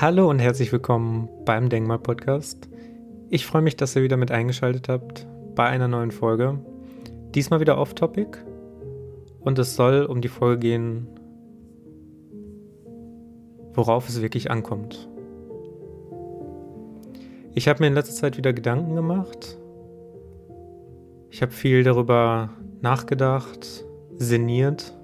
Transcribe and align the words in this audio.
Hallo 0.00 0.30
und 0.30 0.38
herzlich 0.38 0.70
willkommen 0.70 1.28
beim 1.44 1.68
Denkmal 1.70 1.98
Podcast. 1.98 2.68
Ich 3.30 3.44
freue 3.44 3.62
mich, 3.62 3.74
dass 3.74 3.96
ihr 3.96 4.04
wieder 4.04 4.16
mit 4.16 4.30
eingeschaltet 4.30 4.88
habt 4.88 5.26
bei 5.56 5.66
einer 5.66 5.88
neuen 5.88 6.12
Folge. 6.12 6.60
Diesmal 7.34 7.58
wieder 7.58 7.78
off-topic 7.78 8.38
und 9.40 9.58
es 9.58 9.74
soll 9.74 10.04
um 10.04 10.20
die 10.20 10.28
Folge 10.28 10.60
gehen, 10.60 11.08
worauf 13.72 14.08
es 14.08 14.22
wirklich 14.22 14.52
ankommt. 14.52 15.08
Ich 17.56 17.66
habe 17.66 17.80
mir 17.80 17.88
in 17.88 17.94
letzter 17.94 18.14
Zeit 18.14 18.36
wieder 18.36 18.52
Gedanken 18.52 18.94
gemacht. 18.94 19.58
Ich 21.28 21.42
habe 21.42 21.50
viel 21.50 21.82
darüber 21.82 22.50
nachgedacht, 22.82 23.84
sinniert 24.14 24.96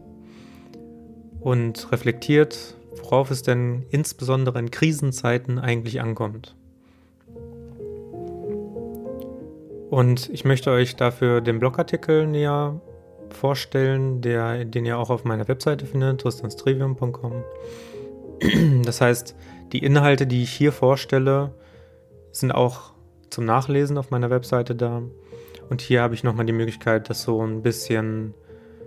und 1.40 1.90
reflektiert, 1.90 2.76
worauf 3.02 3.30
es 3.30 3.42
denn 3.42 3.86
insbesondere 3.90 4.58
in 4.58 4.70
Krisenzeiten 4.70 5.58
eigentlich 5.58 6.00
ankommt. 6.00 6.54
Und 9.90 10.28
ich 10.30 10.44
möchte 10.44 10.70
euch 10.70 10.96
dafür 10.96 11.40
den 11.40 11.60
Blogartikel 11.60 12.26
näher 12.26 12.80
vorstellen, 13.30 14.20
der, 14.22 14.64
den 14.64 14.86
ihr 14.86 14.98
auch 14.98 15.10
auf 15.10 15.24
meiner 15.24 15.46
Webseite 15.46 15.86
findet, 15.86 16.20
tristanstrivium.com. 16.20 17.44
Das 18.84 19.00
heißt, 19.00 19.36
die 19.72 19.78
Inhalte, 19.78 20.26
die 20.26 20.42
ich 20.42 20.50
hier 20.50 20.72
vorstelle, 20.72 21.54
sind 22.32 22.52
auch 22.52 22.92
zum 23.30 23.44
Nachlesen 23.44 23.96
auf 23.96 24.10
meiner 24.10 24.30
Webseite 24.30 24.74
da. 24.74 25.02
Und 25.70 25.80
hier 25.80 26.02
habe 26.02 26.14
ich 26.14 26.24
nochmal 26.24 26.46
die 26.46 26.52
Möglichkeit, 26.52 27.08
das 27.08 27.22
so 27.22 27.40
ein 27.44 27.62
bisschen 27.62 28.34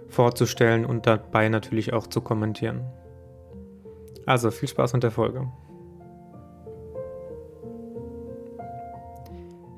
vorzustellen 0.10 0.86
und 0.86 1.08
dabei 1.08 1.50
natürlich 1.50 1.94
auch 1.94 2.08
zu 2.08 2.22
kommentieren. 2.22 2.82
Also 4.28 4.52
viel 4.52 4.68
Spaß 4.68 4.92
mit 4.94 5.04
der 5.04 5.12
Folge. 5.12 5.48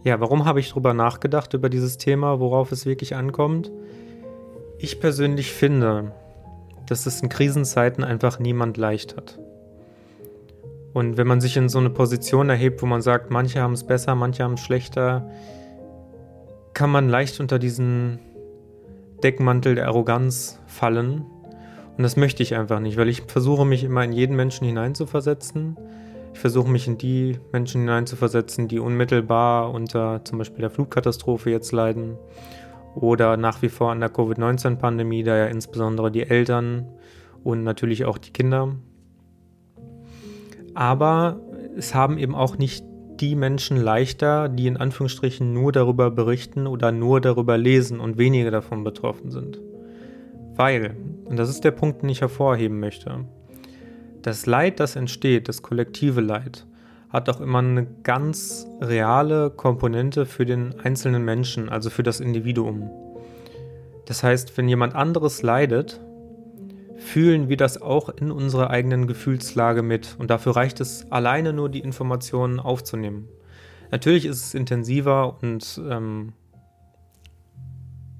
Ja, 0.03 0.19
warum 0.19 0.45
habe 0.45 0.59
ich 0.59 0.69
darüber 0.69 0.93
nachgedacht, 0.95 1.53
über 1.53 1.69
dieses 1.69 1.97
Thema, 1.97 2.39
worauf 2.39 2.71
es 2.71 2.85
wirklich 2.87 3.15
ankommt? 3.15 3.71
Ich 4.79 4.99
persönlich 4.99 5.51
finde, 5.51 6.13
dass 6.87 7.05
es 7.05 7.21
in 7.21 7.29
Krisenzeiten 7.29 8.03
einfach 8.03 8.39
niemand 8.39 8.77
leicht 8.77 9.15
hat. 9.15 9.37
Und 10.93 11.17
wenn 11.17 11.27
man 11.27 11.41
sich 11.41 11.55
in 11.55 11.69
so 11.69 11.77
eine 11.77 11.91
Position 11.91 12.49
erhebt, 12.49 12.81
wo 12.81 12.87
man 12.87 13.03
sagt, 13.03 13.29
manche 13.29 13.61
haben 13.61 13.73
es 13.73 13.83
besser, 13.83 14.15
manche 14.15 14.43
haben 14.43 14.55
es 14.55 14.61
schlechter, 14.61 15.29
kann 16.73 16.89
man 16.89 17.07
leicht 17.07 17.39
unter 17.39 17.59
diesen 17.59 18.17
Deckmantel 19.21 19.75
der 19.75 19.87
Arroganz 19.87 20.59
fallen. 20.65 21.25
Und 21.99 22.03
das 22.03 22.15
möchte 22.15 22.41
ich 22.41 22.55
einfach 22.55 22.79
nicht, 22.79 22.97
weil 22.97 23.09
ich 23.09 23.21
versuche 23.27 23.63
mich 23.63 23.83
immer 23.83 24.03
in 24.03 24.11
jeden 24.11 24.35
Menschen 24.35 24.65
hineinzuversetzen. 24.65 25.77
Ich 26.33 26.39
versuche 26.39 26.71
mich 26.71 26.87
in 26.87 26.97
die 26.97 27.37
Menschen 27.51 27.81
hineinzuversetzen, 27.81 28.67
die 28.67 28.79
unmittelbar 28.79 29.71
unter 29.71 30.25
zum 30.25 30.39
Beispiel 30.39 30.61
der 30.61 30.71
Flugkatastrophe 30.71 31.51
jetzt 31.51 31.71
leiden 31.71 32.17
oder 32.95 33.37
nach 33.37 33.61
wie 33.61 33.69
vor 33.69 33.91
an 33.91 33.99
der 33.99 34.09
Covid-19-Pandemie, 34.09 35.21
da 35.21 35.37
ja 35.37 35.45
insbesondere 35.45 36.09
die 36.09 36.23
Eltern 36.23 36.87
und 37.43 37.63
natürlich 37.63 38.05
auch 38.05 38.17
die 38.17 38.31
Kinder 38.31 38.77
aber 40.79 41.41
es 41.75 41.93
haben 41.93 42.17
eben 42.17 42.35
auch 42.35 42.57
nicht 42.57 42.85
die 43.19 43.35
Menschen 43.35 43.75
leichter, 43.75 44.47
die 44.47 44.65
in 44.65 44.77
Anführungsstrichen 44.77 45.51
nur 45.51 45.73
darüber 45.73 46.09
berichten 46.09 46.67
oder 46.67 46.93
nur 46.93 47.19
darüber 47.19 47.57
lesen 47.57 47.99
und 47.99 48.17
wenige 48.17 48.49
davon 48.49 48.85
betroffen 48.85 49.29
sind. 49.29 49.59
Weil, 50.59 50.97
und 51.23 51.39
das 51.39 51.47
ist 51.47 51.63
der 51.63 51.71
Punkt, 51.71 52.01
den 52.01 52.09
ich 52.09 52.19
hervorheben 52.19 52.81
möchte, 52.81 53.23
das 54.23 54.45
Leid, 54.45 54.81
das 54.81 54.97
entsteht, 54.97 55.47
das 55.47 55.61
kollektive 55.61 56.19
Leid, 56.19 56.67
hat 57.07 57.29
auch 57.29 57.39
immer 57.39 57.59
eine 57.59 57.87
ganz 58.03 58.67
reale 58.81 59.51
Komponente 59.51 60.25
für 60.25 60.45
den 60.45 60.77
einzelnen 60.81 61.23
Menschen, 61.23 61.69
also 61.69 61.89
für 61.89 62.03
das 62.03 62.19
Individuum. 62.19 62.89
Das 64.05 64.21
heißt, 64.21 64.57
wenn 64.57 64.67
jemand 64.67 64.95
anderes 64.95 65.43
leidet, 65.43 66.01
fühlen 66.97 67.47
wir 67.47 67.55
das 67.55 67.81
auch 67.81 68.09
in 68.09 68.29
unserer 68.29 68.69
eigenen 68.69 69.07
Gefühlslage 69.07 69.81
mit. 69.81 70.17
Und 70.19 70.29
dafür 70.29 70.57
reicht 70.57 70.81
es 70.81 71.09
alleine 71.09 71.53
nur, 71.53 71.69
die 71.69 71.79
Informationen 71.79 72.59
aufzunehmen. 72.59 73.29
Natürlich 73.91 74.25
ist 74.25 74.47
es 74.47 74.53
intensiver 74.53 75.37
und 75.41 75.81
ähm, 75.89 76.33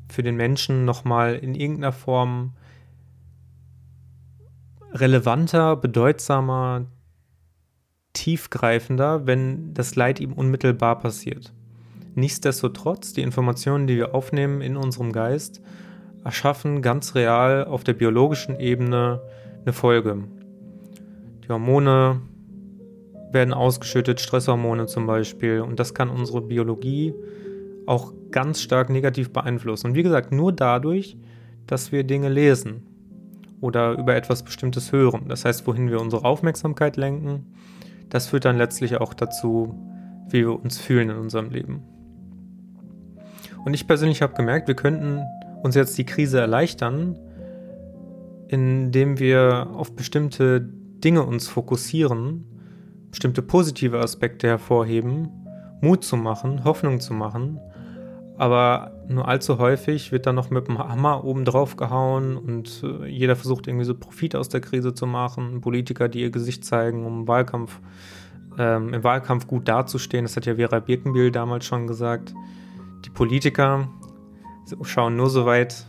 für 0.10 0.24
den 0.24 0.36
Menschen 0.36 0.86
nochmal 0.86 1.36
in 1.36 1.56
irgendeiner 1.56 1.92
Form 1.92 2.54
relevanter, 4.92 5.76
bedeutsamer, 5.76 6.86
tiefgreifender, 8.14 9.28
wenn 9.28 9.74
das 9.74 9.96
Leid 9.96 10.20
ihm 10.20 10.34
unmittelbar 10.34 11.00
passiert. 11.00 11.54
Nichtsdestotrotz, 12.16 13.14
die 13.14 13.22
Informationen, 13.22 13.88
die 13.88 13.96
wir 13.96 14.16
aufnehmen 14.16 14.62
in 14.62 14.76
unserem 14.76 15.12
Geist, 15.12 15.62
erschaffen 16.24 16.82
ganz 16.82 17.16
real 17.16 17.66
auf 17.66 17.84
der 17.84 17.94
biologischen 17.94 18.60
Ebene 18.60 19.22
eine 19.62 19.74
Folge. 19.74 20.24
Die 21.44 21.50
Hormone 21.50 22.22
werden 23.32 23.54
ausgeschüttet, 23.54 24.20
Stresshormone 24.20 24.88
zum 24.88 25.06
Beispiel, 25.06 25.62
und 25.62 25.80
das 25.80 25.94
kann 25.94 26.10
unsere 26.10 26.42
Biologie 26.42 27.14
auch 27.86 28.14
ganz 28.32 28.62
stark 28.62 28.90
negativ 28.90 29.32
beeinflussen. 29.32 29.88
Und 29.88 29.96
wie 29.96 30.04
gesagt, 30.04 30.32
nur 30.32 30.52
dadurch, 30.52 31.18
dass 31.68 31.92
wir 31.92 32.04
Dinge 32.04 32.30
lesen 32.30 32.84
oder 33.62 33.94
über 33.98 34.16
etwas 34.16 34.44
Bestimmtes 34.44 34.92
hören. 34.92 35.26
Das 35.28 35.46
heißt, 35.46 35.68
wohin 35.68 35.90
wir 35.90 36.00
unsere 36.00 36.26
Aufmerksamkeit 36.26 36.98
lenken, 36.98 37.46
das 38.10 38.28
führt 38.28 38.46
dann 38.46 38.58
letztlich 38.58 38.98
auch 38.98 39.14
dazu, 39.14 39.76
wie 40.30 40.40
wir 40.40 40.60
uns 40.64 40.78
fühlen 40.78 41.10
in 41.10 41.18
unserem 41.18 41.50
Leben. 41.50 41.84
Und 43.66 43.74
ich 43.74 43.88
persönlich 43.88 44.22
habe 44.22 44.34
gemerkt, 44.34 44.68
wir 44.68 44.76
könnten 44.76 45.22
uns 45.62 45.76
jetzt 45.76 45.98
die 45.98 46.06
Krise 46.06 46.40
erleichtern, 46.40 47.20
indem 48.48 49.20
wir 49.20 49.68
auf 49.74 49.96
bestimmte 49.96 50.62
Dinge 50.62 51.24
uns 51.24 51.48
fokussieren, 51.48 52.46
bestimmte 53.12 53.42
positive 53.42 54.00
Aspekte 54.00 54.48
hervorheben, 54.48 55.30
Mut 55.82 56.04
zu 56.04 56.18
machen, 56.18 56.64
Hoffnung 56.64 57.00
zu 57.00 57.14
machen. 57.14 57.60
Aber 58.40 58.94
nur 59.10 59.28
allzu 59.28 59.58
häufig 59.58 60.14
wird 60.14 60.26
dann 60.26 60.36
noch 60.36 60.50
mit 60.50 60.70
dem 60.70 60.80
Hammer 60.80 61.26
oben 61.26 61.44
drauf 61.44 61.76
gehauen 61.76 62.38
und 62.38 62.82
äh, 62.86 63.06
jeder 63.06 63.36
versucht 63.36 63.68
irgendwie 63.68 63.84
so 63.84 63.94
Profit 63.94 64.34
aus 64.34 64.48
der 64.48 64.62
Krise 64.62 64.94
zu 64.94 65.06
machen. 65.06 65.60
Politiker, 65.60 66.08
die 66.08 66.22
ihr 66.22 66.32
Gesicht 66.32 66.64
zeigen, 66.64 67.06
um 67.06 67.28
Wahlkampf, 67.28 67.82
ähm, 68.58 68.94
im 68.94 69.04
Wahlkampf 69.04 69.46
gut 69.46 69.68
dazustehen. 69.68 70.24
Das 70.24 70.38
hat 70.38 70.46
ja 70.46 70.56
Vera 70.56 70.80
Birkenbiel 70.80 71.32
damals 71.32 71.66
schon 71.66 71.86
gesagt. 71.86 72.34
Die 73.04 73.10
Politiker 73.10 73.90
schauen 74.84 75.18
nur 75.18 75.30
so 75.30 75.46
weit, 75.46 75.86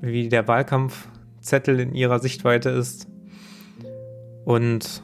wie 0.00 0.30
der 0.30 0.48
Wahlkampfzettel 0.48 1.78
in 1.78 1.94
ihrer 1.94 2.20
Sichtweite 2.20 2.70
ist. 2.70 3.06
Und 4.46 5.02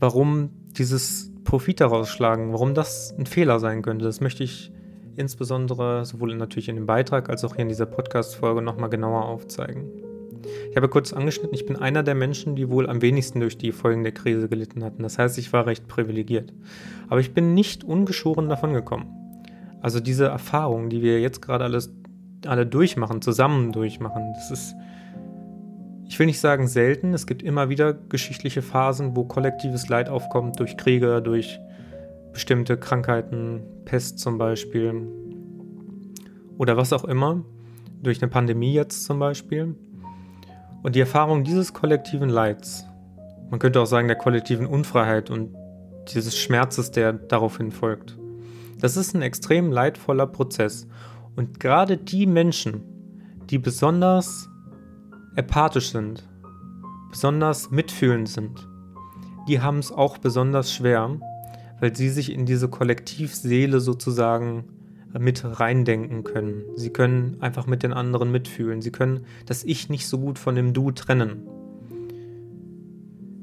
warum 0.00 0.50
dieses 0.72 1.30
Profit 1.44 1.80
daraus 1.80 2.08
schlagen, 2.08 2.52
warum 2.52 2.74
das 2.74 3.14
ein 3.16 3.26
Fehler 3.26 3.60
sein 3.60 3.82
könnte, 3.82 4.04
das 4.04 4.20
möchte 4.20 4.42
ich 4.42 4.71
insbesondere 5.16 6.04
sowohl 6.04 6.34
natürlich 6.34 6.68
in 6.68 6.76
dem 6.76 6.86
Beitrag 6.86 7.30
als 7.30 7.44
auch 7.44 7.54
hier 7.54 7.62
in 7.62 7.68
dieser 7.68 7.86
Podcast-Folge 7.86 8.62
nochmal 8.62 8.90
genauer 8.90 9.24
aufzeigen. 9.24 9.90
Ich 10.70 10.76
habe 10.76 10.88
kurz 10.88 11.12
angeschnitten, 11.12 11.54
ich 11.54 11.66
bin 11.66 11.76
einer 11.76 12.02
der 12.02 12.14
Menschen, 12.14 12.56
die 12.56 12.68
wohl 12.68 12.88
am 12.88 13.02
wenigsten 13.02 13.40
durch 13.40 13.58
die 13.58 13.72
Folgen 13.72 14.02
der 14.02 14.12
Krise 14.12 14.48
gelitten 14.48 14.84
hatten. 14.84 15.02
Das 15.02 15.18
heißt, 15.18 15.38
ich 15.38 15.52
war 15.52 15.66
recht 15.66 15.86
privilegiert. 15.88 16.52
Aber 17.08 17.20
ich 17.20 17.34
bin 17.34 17.54
nicht 17.54 17.84
ungeschoren 17.84 18.48
davon 18.48 18.72
gekommen. 18.72 19.06
Also 19.80 20.00
diese 20.00 20.26
Erfahrung, 20.26 20.88
die 20.88 21.02
wir 21.02 21.20
jetzt 21.20 21.42
gerade 21.42 21.64
alles 21.64 21.92
alle 22.46 22.66
durchmachen, 22.66 23.22
zusammen 23.22 23.70
durchmachen, 23.70 24.32
das 24.34 24.50
ist, 24.50 24.74
ich 26.08 26.18
will 26.18 26.26
nicht 26.26 26.40
sagen 26.40 26.66
selten, 26.66 27.14
es 27.14 27.26
gibt 27.26 27.42
immer 27.42 27.68
wieder 27.68 27.92
geschichtliche 27.94 28.62
Phasen, 28.62 29.16
wo 29.16 29.24
kollektives 29.24 29.88
Leid 29.88 30.08
aufkommt 30.08 30.58
durch 30.58 30.76
Kriege, 30.76 31.22
durch 31.22 31.60
bestimmte 32.32 32.76
Krankheiten, 32.76 33.62
Pest 33.84 34.18
zum 34.18 34.38
Beispiel 34.38 35.06
oder 36.58 36.76
was 36.76 36.92
auch 36.92 37.04
immer, 37.04 37.44
durch 38.02 38.22
eine 38.22 38.30
Pandemie 38.30 38.72
jetzt 38.72 39.04
zum 39.04 39.18
Beispiel. 39.18 39.74
Und 40.82 40.96
die 40.96 41.00
Erfahrung 41.00 41.44
dieses 41.44 41.72
kollektiven 41.72 42.28
Leids, 42.28 42.84
man 43.50 43.60
könnte 43.60 43.80
auch 43.80 43.86
sagen 43.86 44.08
der 44.08 44.16
kollektiven 44.16 44.66
Unfreiheit 44.66 45.30
und 45.30 45.54
dieses 46.08 46.36
Schmerzes, 46.36 46.90
der 46.90 47.12
daraufhin 47.12 47.70
folgt, 47.70 48.18
das 48.80 48.96
ist 48.96 49.14
ein 49.14 49.22
extrem 49.22 49.70
leidvoller 49.70 50.26
Prozess. 50.26 50.88
Und 51.36 51.60
gerade 51.60 51.96
die 51.96 52.26
Menschen, 52.26 52.82
die 53.48 53.58
besonders 53.58 54.48
empathisch 55.36 55.92
sind, 55.92 56.28
besonders 57.10 57.70
mitfühlend 57.70 58.28
sind, 58.28 58.68
die 59.46 59.60
haben 59.60 59.78
es 59.78 59.92
auch 59.92 60.18
besonders 60.18 60.72
schwer, 60.72 61.20
weil 61.82 61.96
sie 61.96 62.10
sich 62.10 62.32
in 62.32 62.46
diese 62.46 62.68
Kollektivseele 62.68 63.80
sozusagen 63.80 64.66
mit 65.18 65.42
reindenken 65.44 66.22
können. 66.22 66.62
Sie 66.76 66.90
können 66.90 67.38
einfach 67.40 67.66
mit 67.66 67.82
den 67.82 67.92
anderen 67.92 68.30
mitfühlen. 68.30 68.80
Sie 68.80 68.92
können 68.92 69.26
das 69.46 69.64
Ich 69.64 69.88
nicht 69.88 70.06
so 70.06 70.20
gut 70.20 70.38
von 70.38 70.54
dem 70.54 70.74
Du 70.74 70.92
trennen. 70.92 71.42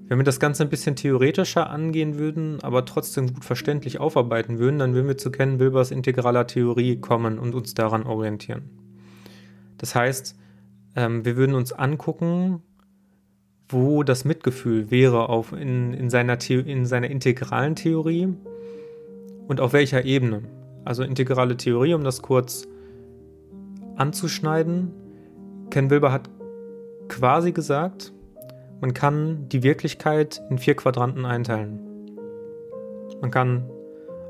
Wenn 0.07 0.19
wir 0.19 0.23
das 0.23 0.39
Ganze 0.39 0.63
ein 0.63 0.69
bisschen 0.69 0.95
theoretischer 0.95 1.69
angehen 1.69 2.17
würden, 2.17 2.61
aber 2.61 2.85
trotzdem 2.85 3.33
gut 3.33 3.43
verständlich 3.43 3.99
aufarbeiten 3.99 4.57
würden, 4.57 4.79
dann 4.79 4.93
würden 4.93 5.09
wir 5.09 5.17
zu 5.17 5.31
Ken 5.31 5.59
Wilbers 5.59 5.91
integraler 5.91 6.47
Theorie 6.47 6.95
kommen 6.95 7.39
und 7.39 7.53
uns 7.53 7.73
daran 7.73 8.03
orientieren. 8.03 8.69
Das 9.77 9.95
heißt, 9.95 10.37
ähm, 10.95 11.25
wir 11.25 11.35
würden 11.35 11.55
uns 11.55 11.73
angucken, 11.73 12.63
wo 13.69 14.03
das 14.03 14.25
Mitgefühl 14.25 14.89
wäre 14.89 15.29
auf 15.29 15.53
in, 15.53 15.93
in, 15.93 16.09
seiner 16.09 16.37
in 16.49 16.85
seiner 16.85 17.09
integralen 17.09 17.75
Theorie 17.75 18.33
und 19.47 19.61
auf 19.61 19.73
welcher 19.73 20.05
Ebene. 20.05 20.43
Also 20.85 21.03
integrale 21.03 21.55
Theorie, 21.55 21.93
um 21.93 22.03
das 22.03 22.21
kurz 22.21 22.67
anzuschneiden. 23.95 24.91
Ken 25.69 25.89
Wilber 25.89 26.11
hat 26.11 26.29
quasi 27.07 27.51
gesagt, 27.51 28.11
man 28.81 28.93
kann 28.93 29.49
die 29.49 29.61
Wirklichkeit 29.61 30.41
in 30.49 30.57
vier 30.57 30.75
Quadranten 30.75 31.25
einteilen. 31.25 31.79
Man 33.21 33.29
kann 33.29 33.69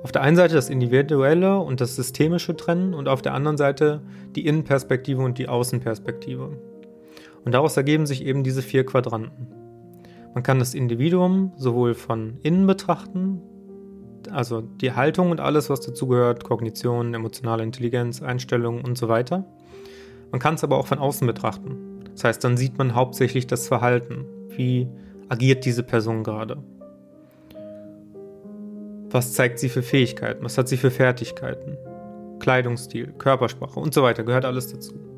auf 0.03 0.11
der 0.11 0.21
einen 0.21 0.35
Seite 0.35 0.55
das 0.55 0.69
Individuelle 0.69 1.59
und 1.59 1.81
das 1.81 1.95
Systemische 1.95 2.55
trennen 2.55 2.93
und 2.93 3.07
auf 3.07 3.21
der 3.21 3.33
anderen 3.33 3.57
Seite 3.57 4.01
die 4.35 4.45
Innenperspektive 4.45 5.21
und 5.21 5.37
die 5.37 5.47
Außenperspektive. 5.47 6.57
Und 7.45 7.53
daraus 7.53 7.77
ergeben 7.77 8.05
sich 8.05 8.25
eben 8.25 8.43
diese 8.43 8.61
vier 8.61 8.85
Quadranten. 8.85 9.47
Man 10.33 10.43
kann 10.43 10.59
das 10.59 10.73
Individuum 10.73 11.53
sowohl 11.55 11.93
von 11.93 12.37
innen 12.43 12.67
betrachten, 12.67 13.41
also 14.31 14.61
die 14.61 14.91
Haltung 14.91 15.31
und 15.31 15.39
alles, 15.39 15.69
was 15.69 15.81
dazugehört, 15.81 16.43
Kognition, 16.43 17.13
emotionale 17.13 17.63
Intelligenz, 17.63 18.21
Einstellungen 18.21 18.83
und 18.83 18.97
so 18.97 19.07
weiter. 19.07 19.45
Man 20.31 20.39
kann 20.39 20.55
es 20.55 20.63
aber 20.63 20.77
auch 20.77 20.87
von 20.87 20.99
außen 20.99 21.25
betrachten. 21.25 22.03
Das 22.13 22.23
heißt, 22.23 22.43
dann 22.43 22.57
sieht 22.57 22.77
man 22.77 22.95
hauptsächlich 22.95 23.47
das 23.47 23.67
Verhalten, 23.67 24.25
wie 24.49 24.87
agiert 25.29 25.65
diese 25.65 25.83
Person 25.83 26.23
gerade? 26.23 26.57
Was 29.11 29.33
zeigt 29.33 29.57
sie 29.57 29.69
für 29.69 29.81
Fähigkeiten? 29.81 30.43
Was 30.43 30.57
hat 30.57 30.67
sie 30.67 30.77
für 30.77 30.91
Fertigkeiten? 30.91 31.77
Kleidungsstil, 32.39 33.13
Körpersprache 33.17 33.79
und 33.79 33.93
so 33.93 34.03
weiter, 34.03 34.23
gehört 34.23 34.45
alles 34.45 34.71
dazu. 34.71 35.08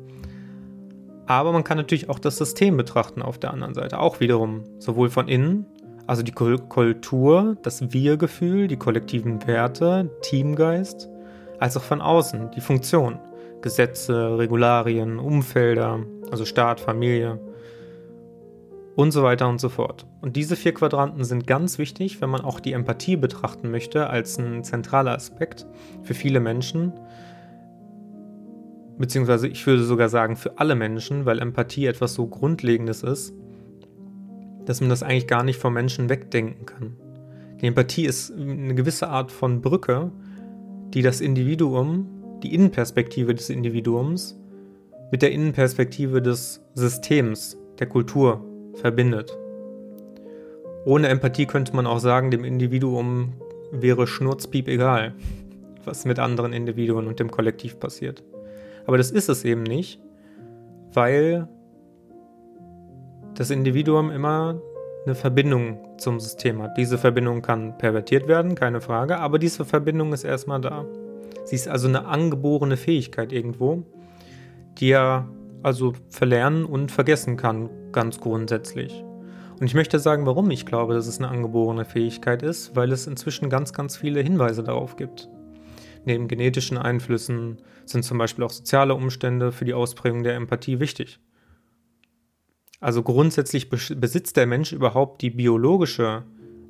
Aber 1.32 1.52
man 1.52 1.64
kann 1.64 1.78
natürlich 1.78 2.10
auch 2.10 2.18
das 2.18 2.36
System 2.36 2.76
betrachten 2.76 3.22
auf 3.22 3.38
der 3.38 3.54
anderen 3.54 3.72
Seite, 3.72 4.00
auch 4.00 4.20
wiederum 4.20 4.64
sowohl 4.78 5.08
von 5.08 5.28
innen, 5.28 5.64
also 6.06 6.22
die 6.22 6.32
Kultur, 6.32 7.56
das 7.62 7.90
Wir-Gefühl, 7.90 8.68
die 8.68 8.76
kollektiven 8.76 9.46
Werte, 9.46 10.10
Teamgeist, 10.20 11.08
als 11.58 11.74
auch 11.78 11.82
von 11.82 12.02
außen, 12.02 12.50
die 12.50 12.60
Funktion, 12.60 13.18
Gesetze, 13.62 14.36
Regularien, 14.36 15.18
Umfelder, 15.18 16.00
also 16.30 16.44
Staat, 16.44 16.80
Familie, 16.80 17.40
und 18.94 19.12
so 19.12 19.22
weiter 19.22 19.48
und 19.48 19.58
so 19.58 19.70
fort. 19.70 20.04
Und 20.20 20.36
diese 20.36 20.54
vier 20.54 20.74
Quadranten 20.74 21.24
sind 21.24 21.46
ganz 21.46 21.78
wichtig, 21.78 22.20
wenn 22.20 22.28
man 22.28 22.42
auch 22.42 22.60
die 22.60 22.74
Empathie 22.74 23.16
betrachten 23.16 23.70
möchte 23.70 24.10
als 24.10 24.38
ein 24.38 24.64
zentraler 24.64 25.14
Aspekt 25.14 25.64
für 26.02 26.12
viele 26.12 26.40
Menschen. 26.40 26.92
Beziehungsweise 28.98 29.48
ich 29.48 29.66
würde 29.66 29.84
sogar 29.84 30.08
sagen 30.08 30.36
für 30.36 30.58
alle 30.58 30.74
Menschen, 30.74 31.24
weil 31.24 31.38
Empathie 31.38 31.86
etwas 31.86 32.14
so 32.14 32.26
Grundlegendes 32.26 33.02
ist, 33.02 33.34
dass 34.66 34.80
man 34.80 34.90
das 34.90 35.02
eigentlich 35.02 35.26
gar 35.26 35.42
nicht 35.42 35.58
vom 35.58 35.74
Menschen 35.74 36.08
wegdenken 36.08 36.66
kann. 36.66 36.96
Die 37.60 37.66
Empathie 37.66 38.06
ist 38.06 38.32
eine 38.32 38.74
gewisse 38.74 39.08
Art 39.08 39.32
von 39.32 39.60
Brücke, 39.60 40.10
die 40.94 41.02
das 41.02 41.20
Individuum, 41.20 42.06
die 42.42 42.54
Innenperspektive 42.54 43.34
des 43.34 43.50
Individuums 43.50 44.38
mit 45.10 45.22
der 45.22 45.30
Innenperspektive 45.30 46.22
des 46.22 46.64
Systems, 46.74 47.58
der 47.78 47.86
Kultur 47.86 48.44
verbindet. 48.74 49.36
Ohne 50.84 51.08
Empathie 51.08 51.46
könnte 51.46 51.76
man 51.76 51.86
auch 51.86 51.98
sagen, 51.98 52.30
dem 52.30 52.44
Individuum 52.44 53.34
wäre 53.70 54.06
Schnurzpiep 54.06 54.68
egal, 54.68 55.14
was 55.84 56.04
mit 56.04 56.18
anderen 56.18 56.52
Individuen 56.52 57.06
und 57.06 57.20
dem 57.20 57.30
Kollektiv 57.30 57.78
passiert. 57.78 58.24
Aber 58.86 58.98
das 58.98 59.10
ist 59.10 59.28
es 59.28 59.44
eben 59.44 59.62
nicht, 59.62 60.00
weil 60.92 61.48
das 63.34 63.50
Individuum 63.50 64.10
immer 64.10 64.60
eine 65.04 65.14
Verbindung 65.14 65.78
zum 65.98 66.20
System 66.20 66.62
hat. 66.62 66.76
Diese 66.76 66.98
Verbindung 66.98 67.42
kann 67.42 67.76
pervertiert 67.78 68.28
werden, 68.28 68.54
keine 68.54 68.80
Frage, 68.80 69.18
aber 69.18 69.38
diese 69.38 69.64
Verbindung 69.64 70.12
ist 70.12 70.24
erstmal 70.24 70.60
da. 70.60 70.84
Sie 71.44 71.56
ist 71.56 71.68
also 71.68 71.88
eine 71.88 72.06
angeborene 72.06 72.76
Fähigkeit 72.76 73.32
irgendwo, 73.32 73.82
die 74.78 74.90
er 74.90 75.28
also 75.62 75.92
verlernen 76.08 76.64
und 76.64 76.90
vergessen 76.90 77.36
kann, 77.36 77.68
ganz 77.92 78.20
grundsätzlich. 78.20 79.04
Und 79.58 79.66
ich 79.66 79.74
möchte 79.74 79.98
sagen, 79.98 80.26
warum 80.26 80.50
ich 80.50 80.66
glaube, 80.66 80.94
dass 80.94 81.06
es 81.06 81.18
eine 81.18 81.28
angeborene 81.28 81.84
Fähigkeit 81.84 82.42
ist, 82.42 82.74
weil 82.74 82.90
es 82.90 83.06
inzwischen 83.06 83.48
ganz, 83.48 83.72
ganz 83.72 83.96
viele 83.96 84.20
Hinweise 84.20 84.62
darauf 84.62 84.96
gibt. 84.96 85.28
Neben 86.04 86.28
genetischen 86.28 86.78
Einflüssen 86.78 87.58
sind 87.84 88.04
zum 88.04 88.18
Beispiel 88.18 88.44
auch 88.44 88.50
soziale 88.50 88.94
Umstände 88.94 89.52
für 89.52 89.64
die 89.64 89.74
Ausprägung 89.74 90.22
der 90.22 90.34
Empathie 90.34 90.80
wichtig. 90.80 91.20
Also 92.80 93.02
grundsätzlich 93.02 93.70
besitzt 93.70 94.36
der 94.36 94.46
Mensch 94.46 94.72
überhaupt 94.72 95.22
die 95.22 95.30
biologische, 95.30 96.24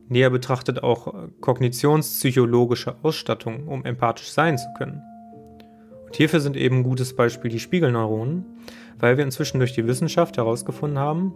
näher 0.09 0.29
betrachtet 0.29 0.83
auch 0.83 1.15
kognitionspsychologische 1.41 2.97
Ausstattung, 3.03 3.67
um 3.67 3.85
empathisch 3.87 4.31
sein 4.31 4.59
zu 4.59 4.67
können. 4.77 5.03
Und 6.05 6.17
hierfür 6.17 6.41
sind 6.41 6.59
eben 6.59 6.79
ein 6.79 6.83
gutes 6.83 7.17
Beispiel 7.17 7.51
die 7.51 7.61
Spiegelneuronen, 7.61 8.45
weil 8.99 9.17
wir 9.17 9.25
inzwischen 9.25 9.59
durch 9.59 9.73
die 9.73 9.87
Wissenschaft 9.87 10.37
herausgefunden 10.37 10.99
haben, 10.99 11.33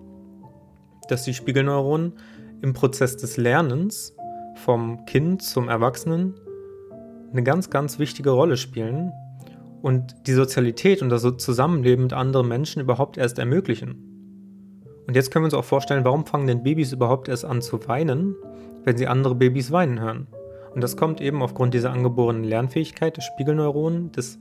dass 1.09 1.25
die 1.25 1.33
Spiegelneuronen 1.33 2.13
im 2.61 2.75
Prozess 2.75 3.17
des 3.17 3.39
Lernens 3.39 4.15
vom 4.57 5.07
Kind 5.07 5.43
zum 5.43 5.71
Erwachsenen 5.71 6.35
eine 7.33 7.43
ganz, 7.43 7.71
ganz 7.71 7.99
wichtige 7.99 8.31
Rolle 8.31 8.57
spielen 8.57 9.13
und 9.83 10.27
die 10.27 10.33
Sozialität 10.33 11.03
und 11.03 11.09
das 11.09 11.23
Zusammenleben 11.23 12.05
mit 12.05 12.13
anderen 12.13 12.49
Menschen 12.49 12.83
überhaupt 12.83 13.19
erst 13.19 13.39
ermöglichen. 13.39 14.03
Und 15.07 15.15
jetzt 15.15 15.31
können 15.31 15.45
wir 15.45 15.47
uns 15.47 15.55
auch 15.55 15.65
vorstellen, 15.65 16.05
warum 16.05 16.27
fangen 16.27 16.47
denn 16.47 16.63
Babys 16.63 16.93
überhaupt 16.93 17.29
erst 17.29 17.45
an 17.45 17.63
zu 17.63 17.87
weinen, 17.87 18.35
wenn 18.85 18.97
sie 18.97 19.07
andere 19.07 19.35
Babys 19.35 19.71
weinen 19.71 20.01
hören? 20.01 20.27
Und 20.75 20.83
das 20.83 20.97
kommt 20.97 21.21
eben 21.21 21.43
aufgrund 21.43 21.75
dieser 21.75 21.93
angeborenen 21.93 22.45
Lernfähigkeit 22.45 23.17
des 23.17 23.25
Spiegelneuronen, 23.25 24.13
des, 24.13 24.39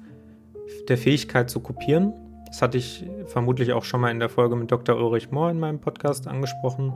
der 0.87 0.97
Fähigkeit 0.97 1.49
zu 1.49 1.59
kopieren 1.59 2.13
das 2.55 2.61
hatte 2.61 2.77
ich 2.77 3.05
vermutlich 3.25 3.73
auch 3.73 3.83
schon 3.83 3.99
mal 3.99 4.11
in 4.11 4.19
der 4.21 4.29
Folge 4.29 4.55
mit 4.55 4.71
Dr. 4.71 4.95
Ulrich 4.95 5.29
Mohr 5.29 5.51
in 5.51 5.59
meinem 5.59 5.81
Podcast 5.81 6.25
angesprochen. 6.25 6.93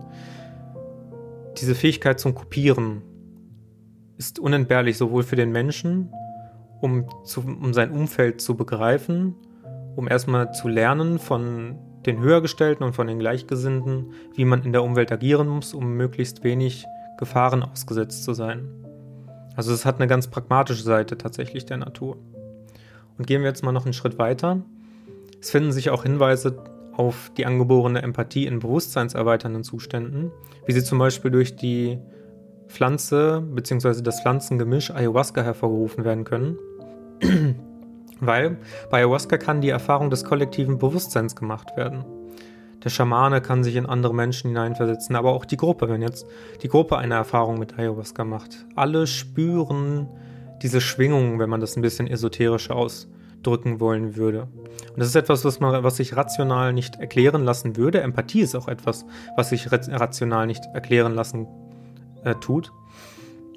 Diese 1.58 1.76
Fähigkeit 1.76 2.18
zum 2.18 2.34
Kopieren 2.34 3.02
ist 4.20 4.38
unentbehrlich 4.38 4.98
sowohl 4.98 5.24
für 5.24 5.38
den 5.38 5.52
Menschen, 5.52 6.14
um, 6.82 7.06
zu, 7.24 7.40
um 7.40 7.74
sein 7.74 7.90
Umfeld 7.90 8.42
zu 8.42 8.56
begreifen, 8.56 9.34
um 9.96 10.08
erstmal 10.08 10.54
zu 10.54 10.68
lernen 10.68 11.20
von 11.20 11.80
den 12.06 12.20
Höhergestellten 12.20 12.86
und 12.86 12.94
von 12.94 13.08
den 13.08 13.20
Gleichgesinnten, 13.20 14.12
wie 14.36 14.46
man 14.46 14.64
in 14.64 14.74
der 14.74 14.84
Umwelt 14.84 15.12
agieren 15.12 15.48
muss, 15.48 15.74
um 15.74 15.94
möglichst 15.94 16.44
wenig 16.44 16.86
Gefahren 17.18 17.64
ausgesetzt 17.64 18.26
zu 18.26 18.34
sein. 18.34 18.68
Also 19.56 19.74
es 19.74 19.86
hat 19.86 19.96
eine 19.96 20.08
ganz 20.08 20.28
pragmatische 20.28 20.84
Seite 20.84 21.18
tatsächlich 21.18 21.66
der 21.66 21.78
Natur. 21.78 22.18
Und 23.18 23.26
gehen 23.26 23.42
wir 23.42 23.50
jetzt 23.50 23.64
mal 23.64 23.72
noch 23.72 23.86
einen 23.86 23.94
Schritt 23.94 24.18
weiter. 24.18 24.62
Es 25.42 25.50
finden 25.50 25.72
sich 25.72 25.90
auch 25.90 26.04
Hinweise 26.04 26.62
auf 26.94 27.32
die 27.38 27.46
angeborene 27.46 28.02
Empathie 28.02 28.46
in 28.46 28.60
bewusstseinserweiternden 28.60 29.64
Zuständen, 29.64 30.32
wie 30.66 30.74
sie 30.74 30.84
zum 30.84 31.00
Beispiel 31.00 31.32
durch 31.32 31.56
die 31.56 32.00
Pflanze 32.70 33.42
bzw. 33.42 34.02
das 34.02 34.22
Pflanzengemisch 34.22 34.92
Ayahuasca 34.92 35.42
hervorgerufen 35.42 36.06
werden 36.06 36.24
können. 36.24 36.58
Weil 38.22 38.58
bei 38.90 39.00
Ayahuasca 39.00 39.38
kann 39.38 39.62
die 39.62 39.70
Erfahrung 39.70 40.10
des 40.10 40.24
kollektiven 40.24 40.78
Bewusstseins 40.78 41.36
gemacht 41.36 41.76
werden. 41.76 42.06
Der 42.84 42.90
Schamane 42.90 43.42
kann 43.42 43.64
sich 43.64 43.76
in 43.76 43.86
andere 43.86 44.14
Menschen 44.14 44.50
hineinversetzen, 44.50 45.16
aber 45.16 45.34
auch 45.34 45.46
die 45.46 45.58
Gruppe, 45.58 45.90
wenn 45.90 46.02
jetzt 46.02 46.26
die 46.62 46.70
Gruppe 46.70 46.98
eine 46.98 47.16
Erfahrung 47.16 47.60
mit 47.60 47.78
Ayahuasca 47.78 48.24
macht. 48.24 48.66
Alle 48.76 49.08
spüren 49.08 50.08
diese 50.62 50.80
Schwingungen, 50.80 51.40
wenn 51.40 51.50
man 51.50 51.62
das 51.62 51.76
ein 51.76 51.82
bisschen 51.82 52.08
esoterisch 52.08 52.70
aus, 52.70 53.10
drücken 53.44 53.80
wollen 53.80 54.16
würde. 54.16 54.44
Und 54.44 54.98
das 54.98 55.08
ist 55.08 55.16
etwas, 55.16 55.44
was, 55.44 55.60
man, 55.60 55.84
was 55.84 55.98
sich 55.98 56.16
rational 56.16 56.72
nicht 56.72 56.98
erklären 57.00 57.44
lassen 57.44 57.76
würde. 57.78 58.02
Empathie 58.02 58.42
ist 58.42 58.56
auch 58.56 58.68
etwas, 58.68 59.06
was 59.36 59.50
sich 59.50 59.72
rational 59.72 60.46
nicht 60.46 60.64
erklären 60.74 61.16
lassen 61.16 61.48
äh, 62.24 62.36
tut. 62.36 62.72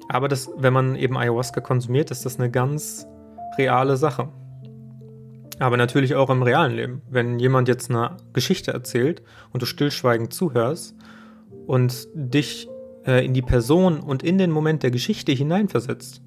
Aber 0.09 0.27
das, 0.27 0.49
wenn 0.57 0.73
man 0.73 0.95
eben 0.95 1.17
Ayahuasca 1.17 1.61
konsumiert, 1.61 2.11
ist 2.11 2.25
das 2.25 2.39
eine 2.39 2.51
ganz 2.51 3.07
reale 3.57 3.97
Sache. 3.97 4.29
Aber 5.59 5.77
natürlich 5.77 6.15
auch 6.15 6.29
im 6.29 6.43
realen 6.43 6.73
Leben. 6.73 7.01
Wenn 7.09 7.39
jemand 7.39 7.67
jetzt 7.67 7.89
eine 7.89 8.17
Geschichte 8.33 8.73
erzählt 8.73 9.21
und 9.51 9.61
du 9.61 9.65
stillschweigend 9.65 10.33
zuhörst 10.33 10.95
und 11.67 12.07
dich 12.13 12.67
äh, 13.05 13.25
in 13.25 13.33
die 13.33 13.41
Person 13.41 13.99
und 13.99 14.23
in 14.23 14.37
den 14.37 14.51
Moment 14.51 14.83
der 14.83 14.91
Geschichte 14.91 15.31
hineinversetzt, 15.31 16.21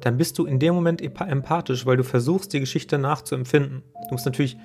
dann 0.00 0.16
bist 0.16 0.38
du 0.38 0.46
in 0.46 0.58
dem 0.58 0.74
Moment 0.74 1.00
empathisch, 1.00 1.86
weil 1.86 1.96
du 1.96 2.02
versuchst, 2.02 2.52
die 2.52 2.60
Geschichte 2.60 2.98
nachzuempfinden. 2.98 3.82
Du 4.08 4.14
musst 4.14 4.26
natürlich 4.26 4.56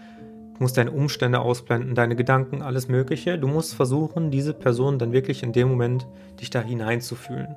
Du 0.58 0.64
musst 0.64 0.78
deine 0.78 0.92
Umstände 0.92 1.40
ausblenden, 1.40 1.94
deine 1.94 2.16
Gedanken, 2.16 2.64
alles 2.64 2.88
Mögliche. 2.88 3.38
Du 3.38 3.48
musst 3.48 3.76
versuchen, 3.76 4.32
diese 4.32 4.56
Person 4.56 4.98
dann 4.98 5.12
wirklich 5.12 5.44
in 5.44 5.54
dem 5.54 5.70
Moment 5.70 6.08
dich 6.42 6.50
da 6.50 6.62
hineinzufühlen. 6.62 7.56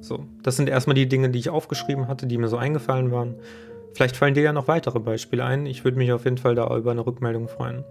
So, 0.00 0.24
das 0.44 0.56
sind 0.56 0.68
erstmal 0.68 0.94
die 0.94 1.08
Dinge, 1.08 1.30
die 1.30 1.40
ich 1.40 1.50
aufgeschrieben 1.50 2.06
hatte, 2.06 2.28
die 2.28 2.38
mir 2.38 2.46
so 2.46 2.56
eingefallen 2.56 3.10
waren. 3.10 3.34
Vielleicht 3.92 4.16
fallen 4.16 4.34
dir 4.34 4.42
ja 4.44 4.52
noch 4.52 4.68
weitere 4.68 5.00
Beispiele 5.00 5.44
ein. 5.44 5.66
Ich 5.66 5.82
würde 5.82 5.98
mich 5.98 6.12
auf 6.12 6.24
jeden 6.24 6.38
Fall 6.38 6.54
da 6.54 6.74
über 6.76 6.92
eine 6.92 7.04
Rückmeldung 7.04 7.48
freuen. 7.48 7.84